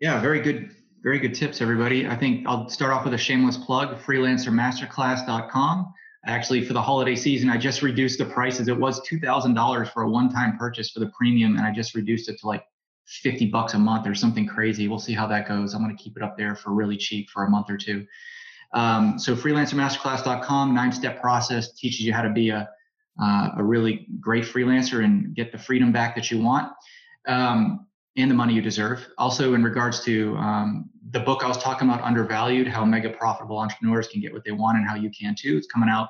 [0.00, 0.70] Yeah, very good
[1.02, 2.06] very good tips, everybody.
[2.06, 5.94] I think I'll start off with a shameless plug freelancermasterclass.com.
[6.26, 8.68] Actually, for the holiday season, I just reduced the prices.
[8.68, 11.94] It was two thousand dollars for a one-time purchase for the premium, and I just
[11.94, 12.64] reduced it to like
[13.06, 14.86] 50 bucks a month or something crazy.
[14.86, 15.72] We'll see how that goes.
[15.72, 18.06] I'm going to keep it up there for really cheap for a month or two.
[18.74, 22.68] Um, so freelancermasterclass.com, nine step process teaches you how to be a,
[23.20, 26.70] uh, a really great freelancer and get the freedom back that you want
[27.26, 27.86] um,
[28.18, 29.06] and the money you deserve.
[29.16, 33.58] Also, in regards to um, the book I was talking about, Undervalued, how mega profitable
[33.58, 35.56] entrepreneurs can get what they want and how you can too.
[35.56, 36.08] It's coming out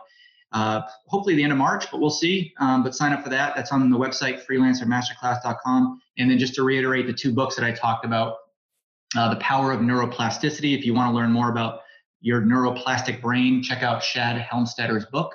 [0.52, 2.54] uh, hopefully the end of March, but we'll see.
[2.58, 3.54] Um, but sign up for that.
[3.54, 6.00] That's on the website, freelancermasterclass.com.
[6.18, 8.36] And then just to reiterate the two books that I talked about
[9.16, 10.76] uh, The Power of Neuroplasticity.
[10.76, 11.80] If you want to learn more about
[12.20, 15.34] your neuroplastic brain, check out Shad Helmstetter's book.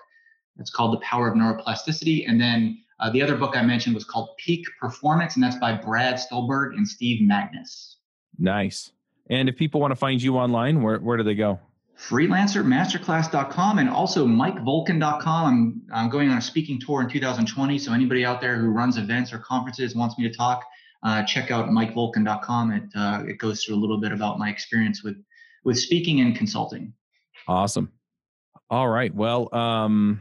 [0.57, 2.27] It's called The Power of Neuroplasticity.
[2.27, 5.73] And then uh, the other book I mentioned was called Peak Performance, and that's by
[5.73, 7.95] Brad Stulberg and Steve Magness.
[8.37, 8.91] Nice.
[9.29, 11.59] And if people want to find you online, where, where do they go?
[11.97, 15.45] freelancermasterclass.com and also mikevolkin.com.
[15.45, 17.79] I'm, I'm going on a speaking tour in 2020.
[17.79, 20.65] So anybody out there who runs events or conferences wants me to talk,
[21.03, 22.71] uh, check out mikevolkin.com.
[22.71, 25.15] It, uh, it goes through a little bit about my experience with,
[25.63, 26.93] with speaking and consulting.
[27.47, 27.91] Awesome.
[28.69, 29.13] All right.
[29.13, 30.19] Well, um,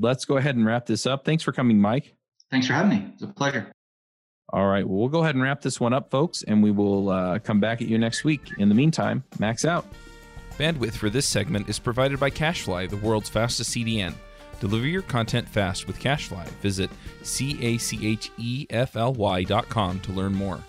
[0.00, 1.24] let's go ahead and wrap this up.
[1.24, 2.14] Thanks for coming, Mike.
[2.50, 3.10] Thanks for having me.
[3.14, 3.70] It's a pleasure.
[4.52, 4.86] All right.
[4.86, 7.60] Well, we'll go ahead and wrap this one up, folks, and we will uh, come
[7.60, 8.40] back at you next week.
[8.58, 9.86] In the meantime, max out.
[10.58, 14.14] Bandwidth for this segment is provided by CacheFly, the world's fastest CDN.
[14.58, 16.46] Deliver your content fast with CacheFly.
[16.60, 16.90] Visit
[17.22, 20.60] C A C H E F L Y.com to learn more.